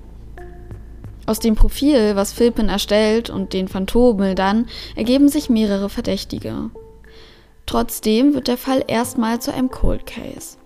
Aus 1.25 1.39
dem 1.39 1.55
Profil, 1.55 2.17
was 2.17 2.35
Philpin 2.35 2.69
erstellt 2.69 3.31
und 3.31 3.55
den 3.55 3.67
Phantombildern 3.67 4.67
ergeben 4.95 5.31
sich 5.31 5.49
mehrere 5.49 5.89
Verdächtige. 5.89 6.69
Trotzdem 7.65 8.35
wird 8.35 8.49
der 8.49 8.59
Fall 8.59 8.85
erstmal 8.87 9.41
zu 9.41 9.55
einem 9.55 9.71
Cold 9.71 10.05
Case. 10.05 10.59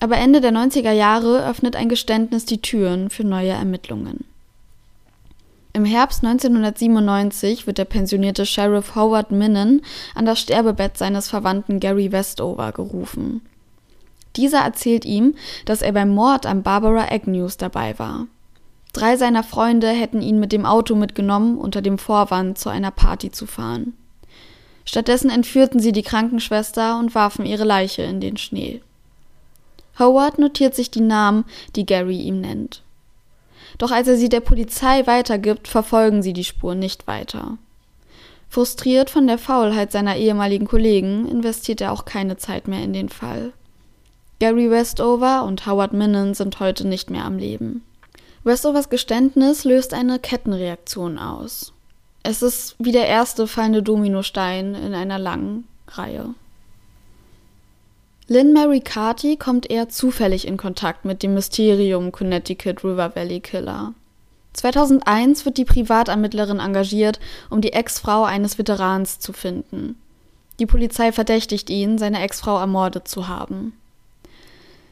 Aber 0.00 0.18
Ende 0.18 0.42
der 0.42 0.52
90er 0.52 0.92
Jahre 0.92 1.48
öffnet 1.48 1.74
ein 1.74 1.88
Geständnis 1.88 2.44
die 2.44 2.60
Türen 2.60 3.08
für 3.08 3.24
neue 3.24 3.52
Ermittlungen. 3.52 4.26
Im 5.76 5.84
Herbst 5.84 6.24
1997 6.24 7.66
wird 7.66 7.76
der 7.76 7.84
pensionierte 7.84 8.46
Sheriff 8.46 8.94
Howard 8.94 9.30
Minnen 9.30 9.82
an 10.14 10.24
das 10.24 10.40
Sterbebett 10.40 10.96
seines 10.96 11.28
Verwandten 11.28 11.80
Gary 11.80 12.12
Westover 12.12 12.72
gerufen. 12.72 13.42
Dieser 14.36 14.60
erzählt 14.60 15.04
ihm, 15.04 15.34
dass 15.66 15.82
er 15.82 15.92
beim 15.92 16.08
Mord 16.08 16.46
an 16.46 16.62
Barbara 16.62 17.12
Agnews 17.12 17.58
dabei 17.58 17.98
war. 17.98 18.26
Drei 18.94 19.18
seiner 19.18 19.42
Freunde 19.42 19.88
hätten 19.88 20.22
ihn 20.22 20.40
mit 20.40 20.50
dem 20.50 20.64
Auto 20.64 20.94
mitgenommen, 20.94 21.58
unter 21.58 21.82
dem 21.82 21.98
Vorwand, 21.98 22.56
zu 22.56 22.70
einer 22.70 22.90
Party 22.90 23.30
zu 23.30 23.44
fahren. 23.44 23.92
Stattdessen 24.86 25.28
entführten 25.28 25.78
sie 25.78 25.92
die 25.92 26.00
Krankenschwester 26.00 26.98
und 26.98 27.14
warfen 27.14 27.44
ihre 27.44 27.64
Leiche 27.64 28.00
in 28.00 28.22
den 28.22 28.38
Schnee. 28.38 28.80
Howard 29.98 30.38
notiert 30.38 30.74
sich 30.74 30.90
die 30.90 31.02
Namen, 31.02 31.44
die 31.74 31.84
Gary 31.84 32.22
ihm 32.22 32.40
nennt. 32.40 32.82
Doch 33.78 33.90
als 33.90 34.08
er 34.08 34.16
sie 34.16 34.28
der 34.28 34.40
Polizei 34.40 35.06
weitergibt, 35.06 35.68
verfolgen 35.68 36.22
sie 36.22 36.32
die 36.32 36.44
Spur 36.44 36.74
nicht 36.74 37.06
weiter. 37.06 37.58
Frustriert 38.48 39.10
von 39.10 39.26
der 39.26 39.38
Faulheit 39.38 39.92
seiner 39.92 40.16
ehemaligen 40.16 40.66
Kollegen 40.66 41.28
investiert 41.28 41.80
er 41.80 41.92
auch 41.92 42.04
keine 42.04 42.36
Zeit 42.36 42.68
mehr 42.68 42.82
in 42.82 42.92
den 42.92 43.08
Fall. 43.08 43.52
Gary 44.38 44.70
Westover 44.70 45.44
und 45.44 45.66
Howard 45.66 45.92
Minnen 45.92 46.34
sind 46.34 46.60
heute 46.60 46.86
nicht 46.86 47.10
mehr 47.10 47.24
am 47.24 47.38
Leben. 47.38 47.82
Westovers 48.44 48.90
Geständnis 48.90 49.64
löst 49.64 49.92
eine 49.92 50.18
Kettenreaktion 50.18 51.18
aus. 51.18 51.72
Es 52.22 52.42
ist 52.42 52.76
wie 52.78 52.92
der 52.92 53.06
erste 53.06 53.46
fallende 53.46 53.82
Dominostein 53.82 54.74
in 54.74 54.94
einer 54.94 55.18
langen 55.18 55.66
Reihe. 55.88 56.34
Lynn 58.28 58.52
Mary 58.52 58.80
Carty 58.80 59.36
kommt 59.36 59.70
eher 59.70 59.88
zufällig 59.88 60.48
in 60.48 60.56
Kontakt 60.56 61.04
mit 61.04 61.22
dem 61.22 61.34
Mysterium 61.34 62.10
Connecticut 62.10 62.82
River 62.82 63.14
Valley 63.14 63.38
Killer. 63.38 63.94
2001 64.52 65.44
wird 65.44 65.58
die 65.58 65.64
Privatermittlerin 65.64 66.58
engagiert, 66.58 67.20
um 67.50 67.60
die 67.60 67.72
Ex-Frau 67.72 68.24
eines 68.24 68.58
Veterans 68.58 69.20
zu 69.20 69.32
finden. 69.32 69.94
Die 70.58 70.66
Polizei 70.66 71.12
verdächtigt 71.12 71.70
ihn, 71.70 71.98
seine 71.98 72.20
Ex-Frau 72.20 72.58
ermordet 72.58 73.06
zu 73.06 73.28
haben. 73.28 73.74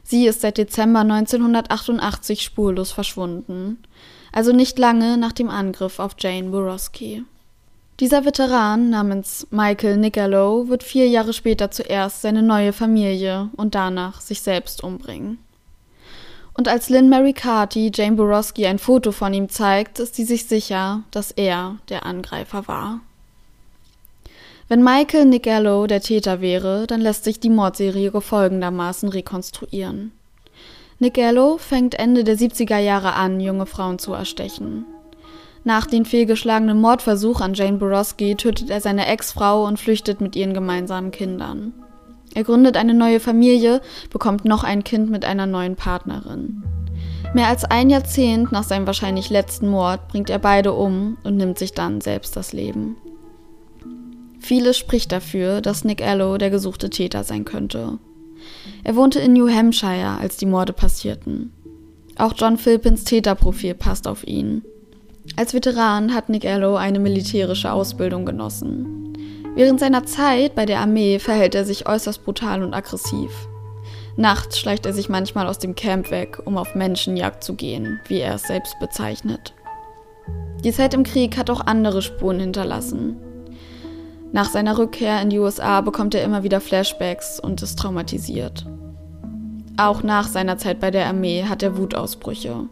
Sie 0.04 0.26
ist 0.26 0.42
seit 0.42 0.58
Dezember 0.58 1.00
1988 1.00 2.42
spurlos 2.42 2.92
verschwunden, 2.92 3.82
also 4.30 4.52
nicht 4.52 4.78
lange 4.78 5.16
nach 5.16 5.32
dem 5.32 5.50
Angriff 5.50 5.98
auf 5.98 6.14
Jane 6.20 6.50
Borowski. 6.50 7.24
Dieser 8.00 8.24
Veteran 8.24 8.90
namens 8.90 9.46
Michael 9.50 9.98
Nicolow 9.98 10.68
wird 10.68 10.82
vier 10.82 11.06
Jahre 11.06 11.32
später 11.32 11.70
zuerst 11.70 12.22
seine 12.22 12.42
neue 12.42 12.72
Familie 12.72 13.50
und 13.56 13.76
danach 13.76 14.20
sich 14.20 14.40
selbst 14.40 14.82
umbringen. 14.82 15.38
Und 16.54 16.66
als 16.66 16.88
Lynn 16.88 17.08
Mary 17.08 17.32
Carty 17.32 17.92
Jane 17.94 18.16
Borowski 18.16 18.66
ein 18.66 18.80
Foto 18.80 19.12
von 19.12 19.32
ihm 19.32 19.48
zeigt, 19.48 20.00
ist 20.00 20.16
sie 20.16 20.24
sich 20.24 20.46
sicher, 20.46 21.02
dass 21.12 21.30
er 21.30 21.76
der 21.88 22.04
Angreifer 22.04 22.66
war. 22.66 23.00
Wenn 24.66 24.82
Michael 24.82 25.26
Nigello 25.26 25.86
der 25.86 26.00
Täter 26.00 26.40
wäre, 26.40 26.88
dann 26.88 27.00
lässt 27.00 27.22
sich 27.22 27.38
die 27.38 27.50
Mordserie 27.50 28.20
folgendermaßen 28.20 29.08
rekonstruieren. 29.08 30.10
Nigello 30.98 31.58
fängt 31.58 31.94
Ende 31.94 32.24
der 32.24 32.38
70er 32.38 32.78
Jahre 32.78 33.14
an, 33.14 33.38
junge 33.38 33.66
Frauen 33.66 34.00
zu 34.00 34.14
erstechen. 34.14 34.84
Nach 35.66 35.86
dem 35.86 36.04
fehlgeschlagenen 36.04 36.78
Mordversuch 36.78 37.40
an 37.40 37.54
Jane 37.54 37.78
Borowski 37.78 38.34
tötet 38.34 38.68
er 38.68 38.82
seine 38.82 39.06
Ex-Frau 39.06 39.66
und 39.66 39.80
flüchtet 39.80 40.20
mit 40.20 40.36
ihren 40.36 40.52
gemeinsamen 40.52 41.10
Kindern. 41.10 41.72
Er 42.34 42.44
gründet 42.44 42.76
eine 42.76 42.92
neue 42.92 43.18
Familie, 43.18 43.80
bekommt 44.10 44.44
noch 44.44 44.62
ein 44.62 44.84
Kind 44.84 45.10
mit 45.10 45.24
einer 45.24 45.46
neuen 45.46 45.74
Partnerin. 45.74 46.62
Mehr 47.32 47.48
als 47.48 47.64
ein 47.64 47.88
Jahrzehnt 47.88 48.52
nach 48.52 48.64
seinem 48.64 48.86
wahrscheinlich 48.86 49.30
letzten 49.30 49.68
Mord 49.68 50.06
bringt 50.08 50.28
er 50.28 50.38
beide 50.38 50.72
um 50.72 51.16
und 51.24 51.36
nimmt 51.36 51.58
sich 51.58 51.72
dann 51.72 52.02
selbst 52.02 52.36
das 52.36 52.52
Leben. 52.52 52.96
Vieles 54.40 54.76
spricht 54.76 55.12
dafür, 55.12 55.62
dass 55.62 55.84
Nick 55.84 56.02
Allo 56.02 56.36
der 56.36 56.50
gesuchte 56.50 56.90
Täter 56.90 57.24
sein 57.24 57.46
könnte. 57.46 57.98
Er 58.82 58.96
wohnte 58.96 59.18
in 59.20 59.32
New 59.32 59.48
Hampshire, 59.48 60.18
als 60.20 60.36
die 60.36 60.46
Morde 60.46 60.74
passierten. 60.74 61.52
Auch 62.18 62.34
John 62.36 62.58
Philpins 62.58 63.04
Täterprofil 63.04 63.74
passt 63.74 64.06
auf 64.06 64.26
ihn. 64.26 64.62
Als 65.36 65.52
Veteran 65.52 66.14
hat 66.14 66.28
Nick 66.28 66.46
Allo 66.46 66.76
eine 66.76 67.00
militärische 67.00 67.72
Ausbildung 67.72 68.24
genossen. 68.24 69.12
Während 69.56 69.80
seiner 69.80 70.04
Zeit 70.04 70.54
bei 70.54 70.64
der 70.64 70.78
Armee 70.78 71.18
verhält 71.18 71.56
er 71.56 71.64
sich 71.64 71.88
äußerst 71.88 72.24
brutal 72.24 72.62
und 72.62 72.72
aggressiv. 72.72 73.30
Nachts 74.16 74.60
schleicht 74.60 74.86
er 74.86 74.92
sich 74.92 75.08
manchmal 75.08 75.48
aus 75.48 75.58
dem 75.58 75.74
Camp 75.74 76.12
weg, 76.12 76.40
um 76.44 76.56
auf 76.56 76.76
Menschenjagd 76.76 77.42
zu 77.42 77.54
gehen, 77.54 78.00
wie 78.06 78.20
er 78.20 78.36
es 78.36 78.44
selbst 78.44 78.78
bezeichnet. 78.78 79.54
Die 80.62 80.72
Zeit 80.72 80.94
im 80.94 81.02
Krieg 81.02 81.36
hat 81.36 81.50
auch 81.50 81.66
andere 81.66 82.00
Spuren 82.00 82.38
hinterlassen. 82.38 83.16
Nach 84.30 84.48
seiner 84.48 84.78
Rückkehr 84.78 85.20
in 85.20 85.30
die 85.30 85.40
USA 85.40 85.80
bekommt 85.80 86.14
er 86.14 86.22
immer 86.22 86.44
wieder 86.44 86.60
Flashbacks 86.60 87.40
und 87.40 87.60
ist 87.60 87.76
traumatisiert. 87.78 88.66
Auch 89.76 90.04
nach 90.04 90.28
seiner 90.28 90.58
Zeit 90.58 90.78
bei 90.78 90.92
der 90.92 91.06
Armee 91.06 91.44
hat 91.44 91.64
er 91.64 91.76
Wutausbrüche. 91.76 92.68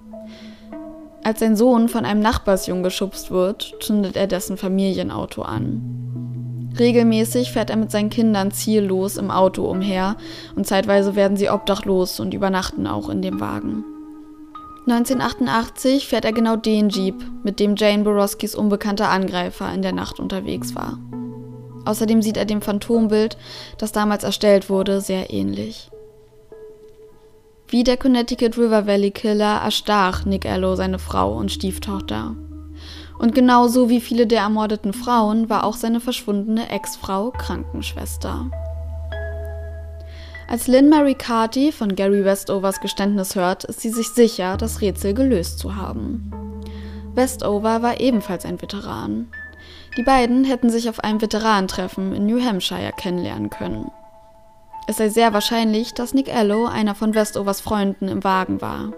Als 1.25 1.39
sein 1.41 1.57
Sohn 1.57 1.89
von 1.89 2.05
einem 2.05 2.21
Nachbarsjungen 2.21 2.83
geschubst 2.83 3.31
wird, 3.31 3.75
zündet 3.81 4.17
er 4.17 4.27
dessen 4.27 4.57
Familienauto 4.57 5.43
an. 5.43 6.73
Regelmäßig 6.79 7.53
fährt 7.53 7.71
er 7.71 7.77
mit 7.77 7.91
seinen 7.91 8.11
Kindern 8.11 8.51
ziellos 8.51 9.17
im 9.17 9.31
Auto 9.31 9.65
umher 9.65 10.17
und 10.57 10.67
zeitweise 10.67 11.15
werden 11.15 11.37
sie 11.37 11.51
obdachlos 11.51 12.19
und 12.19 12.35
übernachten 12.35 12.87
auch 12.87 13.09
in 13.09 13.23
dem 13.23 13.41
Wagen. 13.41 13.85
1988 14.89 16.09
fährt 16.09 16.25
er 16.25 16.33
genau 16.33 16.57
den 16.57 16.89
Jeep, 16.89 17.15
mit 17.45 17.61
dem 17.61 17.77
Jane 17.77 18.03
Borowskis 18.03 18.57
unbekannter 18.57 19.11
Angreifer 19.11 19.73
in 19.73 19.83
der 19.83 19.93
Nacht 19.93 20.19
unterwegs 20.19 20.75
war. 20.75 20.99
Außerdem 21.85 22.21
sieht 22.21 22.37
er 22.37 22.47
dem 22.47 22.63
Phantombild, 22.63 23.37
das 23.79 23.93
damals 23.93 24.25
erstellt 24.25 24.69
wurde, 24.69 25.01
sehr 25.01 25.33
ähnlich. 25.33 25.89
Wie 27.73 27.85
der 27.85 27.97
Connecticut 27.97 28.59
River 28.59 28.87
Valley 28.87 29.13
Killer 29.13 29.63
erstach 29.65 30.27
Nick 30.27 30.45
Allo 30.45 30.77
seine 30.77 30.99
Frau 30.99 31.35
und 31.39 31.51
Stieftochter. 31.51 32.37
Und 33.19 33.35
genauso 33.35 33.89
wie 33.89 34.03
viele 34.03 34.27
der 34.27 34.43
ermordeten 34.43 34.93
Frauen 34.93 35.49
war 35.49 35.65
auch 35.65 35.77
seine 35.77 35.99
verschwundene 35.99 36.69
Ex-Frau 36.69 37.31
Krankenschwester. 37.31 38.51
Als 40.49 40.69
Lynn 40.69 40.91
Mary 40.91 41.15
Carty 41.15 41.73
von 41.73 41.97
Gary 41.97 42.27
Westovers 42.27 42.79
Geständnis 42.83 43.37
hört, 43.37 43.65
ist 43.65 43.81
sie 43.81 43.89
sich 43.89 44.09
sicher, 44.09 44.59
das 44.59 44.83
Rätsel 44.83 45.15
gelöst 45.15 45.59
zu 45.59 45.75
haben. 45.75 46.31
Westover 47.15 47.81
war 47.81 48.01
ebenfalls 48.01 48.45
ein 48.45 48.61
Veteran. 48.61 49.29
Die 49.97 50.03
beiden 50.03 50.45
hätten 50.45 50.69
sich 50.69 50.91
auf 50.91 51.01
einem 51.01 51.23
Veteranentreffen 51.23 52.15
in 52.15 52.27
New 52.27 52.45
Hampshire 52.45 52.93
kennenlernen 52.95 53.49
können. 53.49 53.91
Es 54.87 54.97
sei 54.97 55.09
sehr 55.09 55.33
wahrscheinlich, 55.33 55.95
dass 55.95 56.13
Nick 56.13 56.35
Allo 56.35 56.67
einer 56.67 56.95
von 56.95 57.15
Westovers 57.15 57.61
Freunden 57.61 58.09
im 58.09 58.25
Wagen 58.25 58.61
war. 58.61 58.93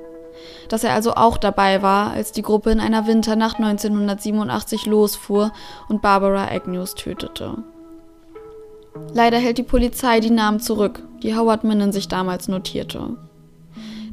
Dass 0.68 0.82
er 0.82 0.94
also 0.94 1.14
auch 1.14 1.36
dabei 1.36 1.82
war, 1.82 2.10
als 2.10 2.32
die 2.32 2.42
Gruppe 2.42 2.70
in 2.70 2.80
einer 2.80 3.06
Winternacht 3.06 3.56
1987 3.56 4.86
losfuhr 4.86 5.52
und 5.88 6.02
Barbara 6.02 6.48
Agnews 6.48 6.94
tötete. 6.94 7.58
Leider 9.12 9.38
hält 9.38 9.58
die 9.58 9.62
Polizei 9.62 10.20
die 10.20 10.30
Namen 10.30 10.60
zurück, 10.60 11.02
die 11.22 11.36
Howard 11.36 11.64
Minnen 11.64 11.92
sich 11.92 12.08
damals 12.08 12.48
notierte. 12.48 13.16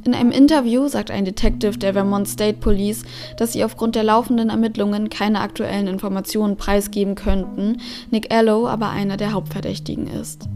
In 0.04 0.14
einem 0.14 0.32
Interview 0.32 0.88
sagt 0.88 1.12
ein 1.12 1.24
Detective 1.24 1.78
der 1.78 1.92
Vermont 1.92 2.28
State 2.28 2.58
Police, 2.58 3.04
dass 3.36 3.52
sie 3.52 3.64
aufgrund 3.64 3.94
der 3.94 4.02
laufenden 4.02 4.50
Ermittlungen 4.50 5.10
keine 5.10 5.40
aktuellen 5.40 5.86
Informationen 5.86 6.56
preisgeben 6.56 7.14
könnten, 7.14 7.80
Nick 8.10 8.34
Allo 8.34 8.66
aber 8.66 8.90
einer 8.90 9.16
der 9.16 9.32
Hauptverdächtigen 9.32 10.08
ist. 10.08 10.48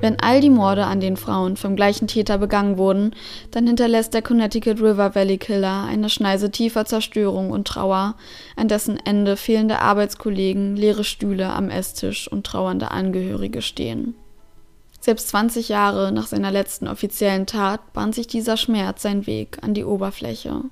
Wenn 0.00 0.18
all 0.18 0.40
die 0.40 0.50
Morde 0.50 0.86
an 0.86 1.00
den 1.00 1.18
Frauen 1.18 1.58
vom 1.58 1.76
gleichen 1.76 2.08
Täter 2.08 2.38
begangen 2.38 2.78
wurden, 2.78 3.14
dann 3.50 3.66
hinterlässt 3.66 4.14
der 4.14 4.22
Connecticut 4.22 4.80
River 4.80 5.14
Valley 5.14 5.36
Killer 5.36 5.84
eine 5.84 6.08
Schneise 6.08 6.50
tiefer 6.50 6.86
Zerstörung 6.86 7.50
und 7.50 7.68
Trauer, 7.68 8.14
an 8.56 8.68
dessen 8.68 8.98
Ende 9.04 9.36
fehlende 9.36 9.80
Arbeitskollegen, 9.80 10.74
leere 10.74 11.04
Stühle 11.04 11.50
am 11.50 11.68
Esstisch 11.68 12.32
und 12.32 12.46
trauernde 12.46 12.90
Angehörige 12.90 13.60
stehen. 13.60 14.14
Selbst 15.00 15.28
20 15.28 15.68
Jahre 15.68 16.12
nach 16.12 16.26
seiner 16.26 16.50
letzten 16.50 16.88
offiziellen 16.88 17.46
Tat 17.46 17.92
bahnt 17.92 18.14
sich 18.14 18.26
dieser 18.26 18.56
Schmerz 18.56 19.02
seinen 19.02 19.26
Weg 19.26 19.58
an 19.62 19.74
die 19.74 19.84
Oberfläche. 19.84 20.62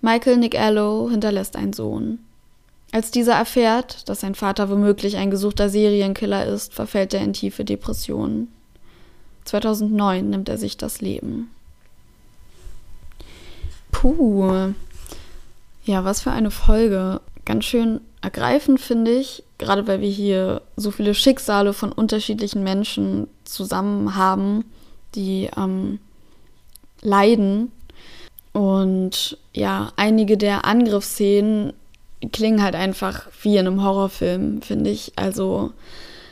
Michael 0.00 0.36
Nick 0.36 0.58
Allo 0.58 1.08
hinterlässt 1.10 1.56
einen 1.56 1.72
Sohn. 1.72 2.18
Als 2.94 3.10
dieser 3.10 3.34
erfährt, 3.34 4.08
dass 4.08 4.20
sein 4.20 4.36
Vater 4.36 4.70
womöglich 4.70 5.16
ein 5.16 5.32
gesuchter 5.32 5.68
Serienkiller 5.68 6.46
ist, 6.46 6.72
verfällt 6.72 7.12
er 7.12 7.22
in 7.22 7.32
tiefe 7.32 7.64
Depressionen. 7.64 8.46
2009 9.46 10.30
nimmt 10.30 10.48
er 10.48 10.58
sich 10.58 10.76
das 10.76 11.00
Leben. 11.00 11.50
Puh. 13.90 14.74
Ja, 15.84 16.04
was 16.04 16.22
für 16.22 16.30
eine 16.30 16.52
Folge. 16.52 17.20
Ganz 17.44 17.64
schön 17.64 18.00
ergreifend, 18.22 18.80
finde 18.80 19.10
ich, 19.10 19.42
gerade 19.58 19.88
weil 19.88 20.00
wir 20.00 20.08
hier 20.08 20.62
so 20.76 20.92
viele 20.92 21.14
Schicksale 21.14 21.72
von 21.72 21.90
unterschiedlichen 21.90 22.62
Menschen 22.62 23.26
zusammen 23.42 24.14
haben, 24.14 24.64
die 25.16 25.50
ähm, 25.56 25.98
leiden. 27.02 27.72
Und 28.52 29.36
ja, 29.52 29.92
einige 29.96 30.38
der 30.38 30.64
Angriffsszenen 30.64 31.72
klingen 32.28 32.62
halt 32.62 32.74
einfach 32.74 33.26
wie 33.42 33.56
in 33.56 33.66
einem 33.66 33.82
Horrorfilm, 33.82 34.62
finde 34.62 34.90
ich. 34.90 35.12
Also 35.16 35.72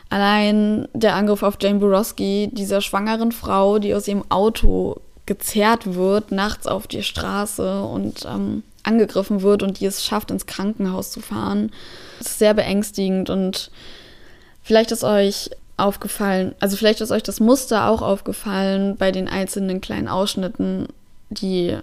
allein 0.09 0.89
der 0.93 1.17
Angriff 1.17 1.43
auf 1.43 1.57
Jane 1.61 1.79
Borowski, 1.79 2.51
dieser 2.53 2.81
schwangeren 2.81 3.33
Frau, 3.33 3.79
die 3.79 3.95
aus 3.95 4.09
ihrem 4.09 4.25
Auto 4.31 5.01
gezerrt 5.27 5.95
wird, 5.95 6.33
nachts 6.33 6.67
auf 6.67 6.87
die 6.87 7.03
Straße 7.03 7.83
und 7.83 8.27
ähm, 8.27 8.63
angegriffen 8.83 9.43
wird 9.43 9.63
und 9.63 9.81
die 9.81 9.87
es 9.87 10.05
schafft, 10.05 10.31
ins 10.31 10.47
Krankenhaus 10.47 11.11
zu 11.11 11.21
fahren. 11.21 11.71
Das 12.19 12.29
ist 12.29 12.39
sehr 12.39 12.55
beängstigend 12.55 13.31
und 13.31 13.71
vielleicht 14.63 14.91
ist 14.91 15.05
euch 15.05 15.51
aufgefallen, 15.77 16.55
also 16.61 16.77
vielleicht 16.77 17.01
ist 17.01 17.11
euch 17.11 17.23
das 17.23 17.41
Muster 17.41 17.89
auch 17.89 18.03
aufgefallen 18.03 18.97
bei 18.97 19.11
den 19.11 19.29
einzelnen 19.29 19.81
kleinen 19.81 20.09
Ausschnitten, 20.09 20.89
die 21.31 21.77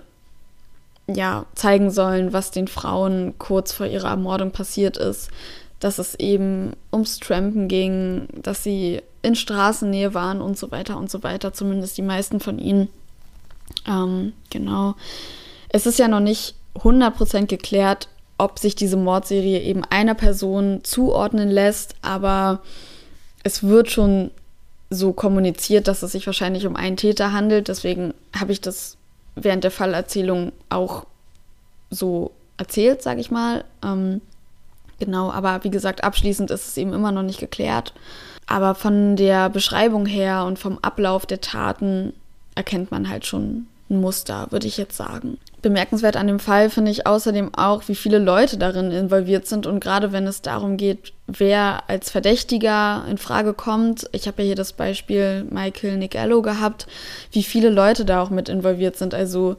ja, 1.15 1.45
zeigen 1.56 1.91
sollen, 1.91 2.34
was 2.34 2.52
den 2.52 2.67
Frauen 2.67 3.34
kurz 3.38 3.72
vor 3.72 3.86
ihrer 3.86 4.10
Ermordung 4.10 4.52
passiert 4.52 4.98
ist. 4.98 5.30
Dass 5.80 5.98
es 5.98 6.15
eben 6.15 6.74
ums 6.91 7.19
Trampen 7.19 7.67
ging, 7.67 8.28
dass 8.41 8.63
sie 8.63 9.02
in 9.22 9.36
Straßennähe 9.36 10.13
waren 10.13 10.41
und 10.41 10.58
so 10.58 10.72
weiter 10.72 10.98
und 10.98 11.10
so 11.10 11.24
weiter, 11.24 11.54
zumindest 11.54 11.98
die 11.98 12.02
meisten 12.02 12.39
von 12.39 12.60
ihnen. 12.60 12.89
Ähm, 13.88 14.34
genau. 14.50 14.95
Es 15.69 15.86
ist 15.86 16.00
ja 16.00 16.08
noch 16.08 16.19
nicht 16.19 16.56
100% 16.76 17.45
geklärt, 17.45 18.08
ob 18.38 18.60
sich 18.60 18.76
diese 18.76 18.98
Mordserie 18.98 19.62
eben 19.62 19.84
einer 19.89 20.15
Person 20.15 20.82
zuordnen 20.84 21.50
lässt, 21.50 21.95
aber 22.02 22.62
es 23.43 23.63
wird 23.63 23.91
schon 23.91 24.32
so 24.89 25.13
kommuniziert, 25.13 25.88
dass 25.88 26.02
es 26.02 26.13
sich 26.13 26.26
wahrscheinlich 26.26 26.65
um 26.65 26.76
einen 26.76 26.98
Täter 26.98 27.32
handelt. 27.32 27.67
Deswegen 27.67 28.13
habe 28.38 28.52
ich 28.52 28.62
das 28.62 28.98
während 29.41 29.63
der 29.63 29.71
Fallerzählung 29.71 30.52
auch 30.69 31.06
so 31.89 32.32
erzählt, 32.58 33.02
sage 33.02 33.21
ich 33.21 33.32
mal. 33.32 33.63
Ähm, 33.84 34.21
genau, 34.99 35.32
aber 35.32 35.63
wie 35.63 35.71
gesagt, 35.71 36.04
abschließend 36.04 36.52
ist 36.52 36.67
es 36.67 36.78
eben 36.78 36.93
immer 36.93 37.12
noch 37.12 37.23
nicht 37.23 37.39
geklärt. 37.39 37.93
Aber 38.47 38.75
von 38.75 39.15
der 39.15 39.49
Beschreibung 39.49 40.06
her 40.06 40.45
und 40.45 40.60
vom 40.60 40.80
Ablauf 40.80 41.25
der 41.25 41.41
Taten 41.41 42.13
erkennt 42.56 42.91
man 42.91 43.10
halt 43.10 43.25
schon 43.25 43.67
ein 43.89 44.02
Muster, 44.02 44.47
würde 44.52 44.67
ich 44.67 44.78
jetzt 44.78 44.97
sagen. 44.97 45.38
Bemerkenswert 45.62 46.15
an 46.15 46.28
dem 46.28 46.39
Fall 46.39 46.69
finde 46.69 46.91
ich 46.91 47.06
außerdem 47.06 47.54
auch, 47.56 47.88
wie 47.88 47.95
viele 47.95 48.19
Leute 48.19 48.58
darin 48.58 48.91
involviert 48.91 49.45
sind 49.48 49.67
und 49.67 49.80
gerade 49.80 50.12
wenn 50.12 50.26
es 50.26 50.41
darum 50.41 50.78
geht, 50.78 51.13
wer 51.28 51.84
als 51.88 52.10
Verdächtiger 52.10 53.04
in 53.10 53.17
Frage 53.17 53.54
kommt. 53.54 54.10
Ich 54.13 54.28
habe 54.28 54.41
ja 54.41 54.48
hier 54.48 54.56
das 54.56 54.74
Beispiel 54.74 55.45
Michael 55.50 55.98
Nigello 55.98 56.41
gehabt, 56.41 56.88
wie 57.32 57.43
viele 57.43 57.69
Leute 57.69 58.06
da 58.06 58.22
auch 58.22 58.30
mit 58.30 58.48
involviert 58.48 58.95
sind. 58.95 59.13
Also 59.13 59.58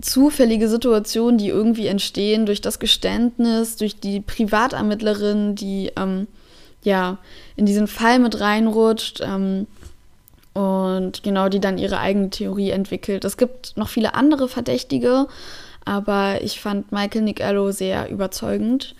zufällige 0.00 0.68
Situationen, 0.68 1.38
die 1.38 1.48
irgendwie 1.48 1.86
entstehen 1.86 2.46
durch 2.46 2.60
das 2.60 2.78
Geständnis, 2.78 3.76
durch 3.76 3.98
die 3.98 4.20
Privatermittlerin, 4.20 5.54
die 5.54 5.90
ähm, 5.96 6.28
ja 6.82 7.18
in 7.56 7.66
diesen 7.66 7.88
Fall 7.88 8.18
mit 8.18 8.40
reinrutscht. 8.40 9.20
Ähm, 9.20 9.66
und 10.56 11.22
genau 11.22 11.50
die 11.50 11.60
dann 11.60 11.76
ihre 11.76 11.98
eigene 11.98 12.30
Theorie 12.30 12.70
entwickelt. 12.70 13.26
Es 13.26 13.36
gibt 13.36 13.76
noch 13.76 13.90
viele 13.90 14.14
andere 14.14 14.48
Verdächtige, 14.48 15.26
aber 15.84 16.40
ich 16.40 16.62
fand 16.62 16.92
Michael 16.92 17.22
Nickello 17.22 17.72
sehr 17.72 18.08
überzeugend. 18.08 18.94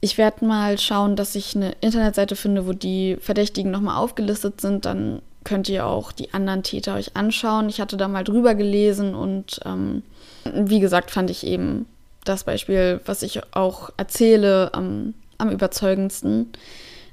Ich 0.00 0.16
werde 0.16 0.46
mal 0.46 0.78
schauen, 0.78 1.14
dass 1.14 1.34
ich 1.34 1.54
eine 1.54 1.72
Internetseite 1.82 2.36
finde, 2.36 2.66
wo 2.66 2.72
die 2.72 3.18
Verdächtigen 3.20 3.70
nochmal 3.70 3.98
aufgelistet 3.98 4.62
sind. 4.62 4.86
Dann 4.86 5.20
könnt 5.44 5.68
ihr 5.68 5.84
auch 5.84 6.10
die 6.10 6.32
anderen 6.32 6.62
Täter 6.62 6.94
euch 6.94 7.16
anschauen. 7.16 7.68
Ich 7.68 7.78
hatte 7.78 7.98
da 7.98 8.08
mal 8.08 8.24
drüber 8.24 8.54
gelesen 8.54 9.14
und 9.14 9.60
ähm, 9.66 10.02
wie 10.44 10.80
gesagt, 10.80 11.10
fand 11.10 11.28
ich 11.28 11.46
eben 11.46 11.84
das 12.24 12.44
Beispiel, 12.44 12.98
was 13.04 13.22
ich 13.22 13.40
auch 13.54 13.90
erzähle, 13.98 14.72
am, 14.72 15.12
am 15.36 15.50
überzeugendsten. 15.50 16.50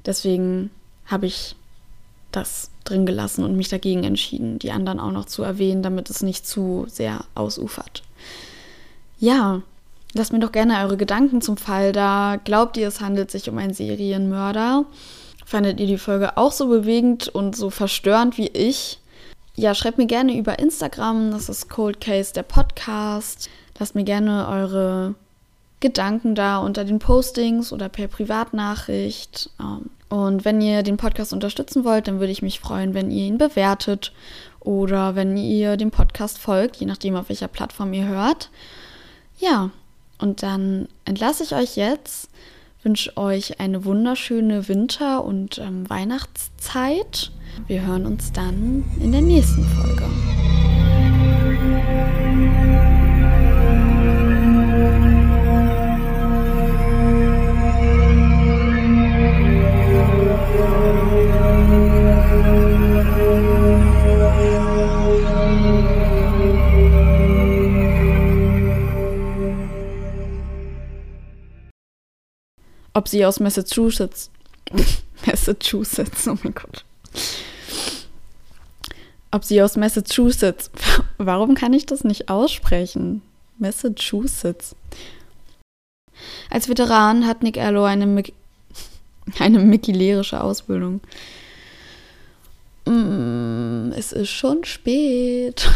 Deswegen 0.06 0.72
habe 1.08 1.26
ich 1.26 1.58
das 2.32 2.70
drin 2.84 3.06
gelassen 3.06 3.44
und 3.44 3.56
mich 3.56 3.70
dagegen 3.70 4.04
entschieden, 4.04 4.60
die 4.60 4.72
anderen 4.72 5.00
auch 5.00 5.12
noch 5.12 5.26
zu 5.26 5.44
erwähnen, 5.44 5.84
damit 5.84 6.10
es 6.10 6.22
nicht 6.22 6.48
zu 6.48 6.86
sehr 6.88 7.26
ausufert. 7.36 8.04
Ja, 9.20 9.62
lasst 10.14 10.34
mir 10.34 10.40
doch 10.40 10.52
gerne 10.52 10.80
eure 10.84 10.98
Gedanken 10.98 11.42
zum 11.42 11.58
Fall 11.58 11.92
da. 11.92 12.38
Glaubt 12.44 12.78
ihr, 12.78 12.88
es 12.88 13.02
handelt 13.02 13.32
sich 13.32 13.50
um 13.50 13.58
einen 13.58 13.74
Serienmörder? 13.74 14.86
Fandet 15.46 15.80
ihr 15.80 15.88
die 15.88 15.98
Folge 15.98 16.38
auch 16.38 16.52
so 16.52 16.68
bewegend 16.68 17.28
und 17.28 17.56
so 17.56 17.70
verstörend 17.70 18.38
wie 18.38 18.48
ich? 18.48 19.00
Ja, 19.56 19.76
schreibt 19.76 19.98
mir 19.98 20.06
gerne 20.06 20.38
über 20.38 20.60
Instagram, 20.60 21.32
das 21.32 21.50
ist 21.50 21.70
Cold 21.70 22.00
Case 22.00 22.34
der 22.34 22.44
Podcast. 22.44 23.50
Lasst 23.78 23.96
mir 23.96 24.04
gerne 24.04 24.48
eure 24.48 25.16
Gedanken 25.80 26.36
da 26.36 26.60
unter 26.60 26.86
den 26.86 27.00
Postings 27.00 27.74
oder 27.74 27.90
per 27.90 28.08
Privatnachricht. 28.08 29.50
Ähm, 29.60 29.90
und 30.10 30.44
wenn 30.44 30.60
ihr 30.60 30.84
den 30.84 30.98
Podcast 30.98 31.34
unterstützen 31.34 31.84
wollt, 31.84 32.08
dann 32.08 32.20
würde 32.20 32.32
ich 32.32 32.42
mich 32.42 32.60
freuen, 32.60 32.94
wenn 32.94 33.12
ihr 33.12 33.26
ihn 33.26 33.38
bewertet 33.38 34.12
oder 34.60 35.16
wenn 35.16 35.38
ihr 35.38 35.78
dem 35.78 35.92
Podcast 35.92 36.40
folgt, 36.40 36.78
je 36.78 36.88
nachdem, 36.88 37.16
auf 37.16 37.30
welcher 37.30 37.48
Plattform 37.48 37.94
ihr 37.94 38.08
hört. 38.08 38.50
Ja, 39.38 39.70
und 40.18 40.44
dann 40.44 40.88
entlasse 41.06 41.44
ich 41.44 41.54
euch 41.56 41.78
jetzt, 41.78 42.30
wünsche 42.84 43.16
euch 43.18 43.60
eine 43.60 43.86
wunderschöne 43.86 44.68
Winter- 44.68 45.24
und 45.24 45.60
ähm, 45.60 45.90
Weihnachtszeit. 45.90 47.32
Wir 47.68 47.86
hören 47.86 48.06
uns 48.06 48.32
dann 48.32 48.84
in 49.00 49.12
der 49.12 49.22
nächsten 49.22 49.64
Folge. 49.64 50.06
Ob 73.00 73.08
sie 73.08 73.26
aus 73.26 73.40
Massachusetts, 73.40 74.30
Massachusetts, 75.26 76.28
oh 76.28 76.38
mein 76.44 76.54
Gott, 76.54 76.84
ob 79.32 79.46
sie 79.46 79.62
aus 79.62 79.78
Massachusetts, 79.78 80.70
warum 81.18 81.56
kann 81.56 81.72
ich 81.72 81.86
das 81.86 82.04
nicht 82.04 82.28
aussprechen? 82.28 83.22
Massachusetts. 83.58 84.76
Als 86.50 86.68
Veteran 86.68 87.26
hat 87.26 87.42
Nick 87.42 87.56
Erlo 87.56 87.86
eine, 87.86 88.06
eine 89.40 89.60
mikilerische 89.60 90.42
Ausbildung. 90.42 91.00
Mm, 92.86 93.94
es 93.96 94.12
ist 94.12 94.30
schon 94.30 94.66
spät. 94.66 95.70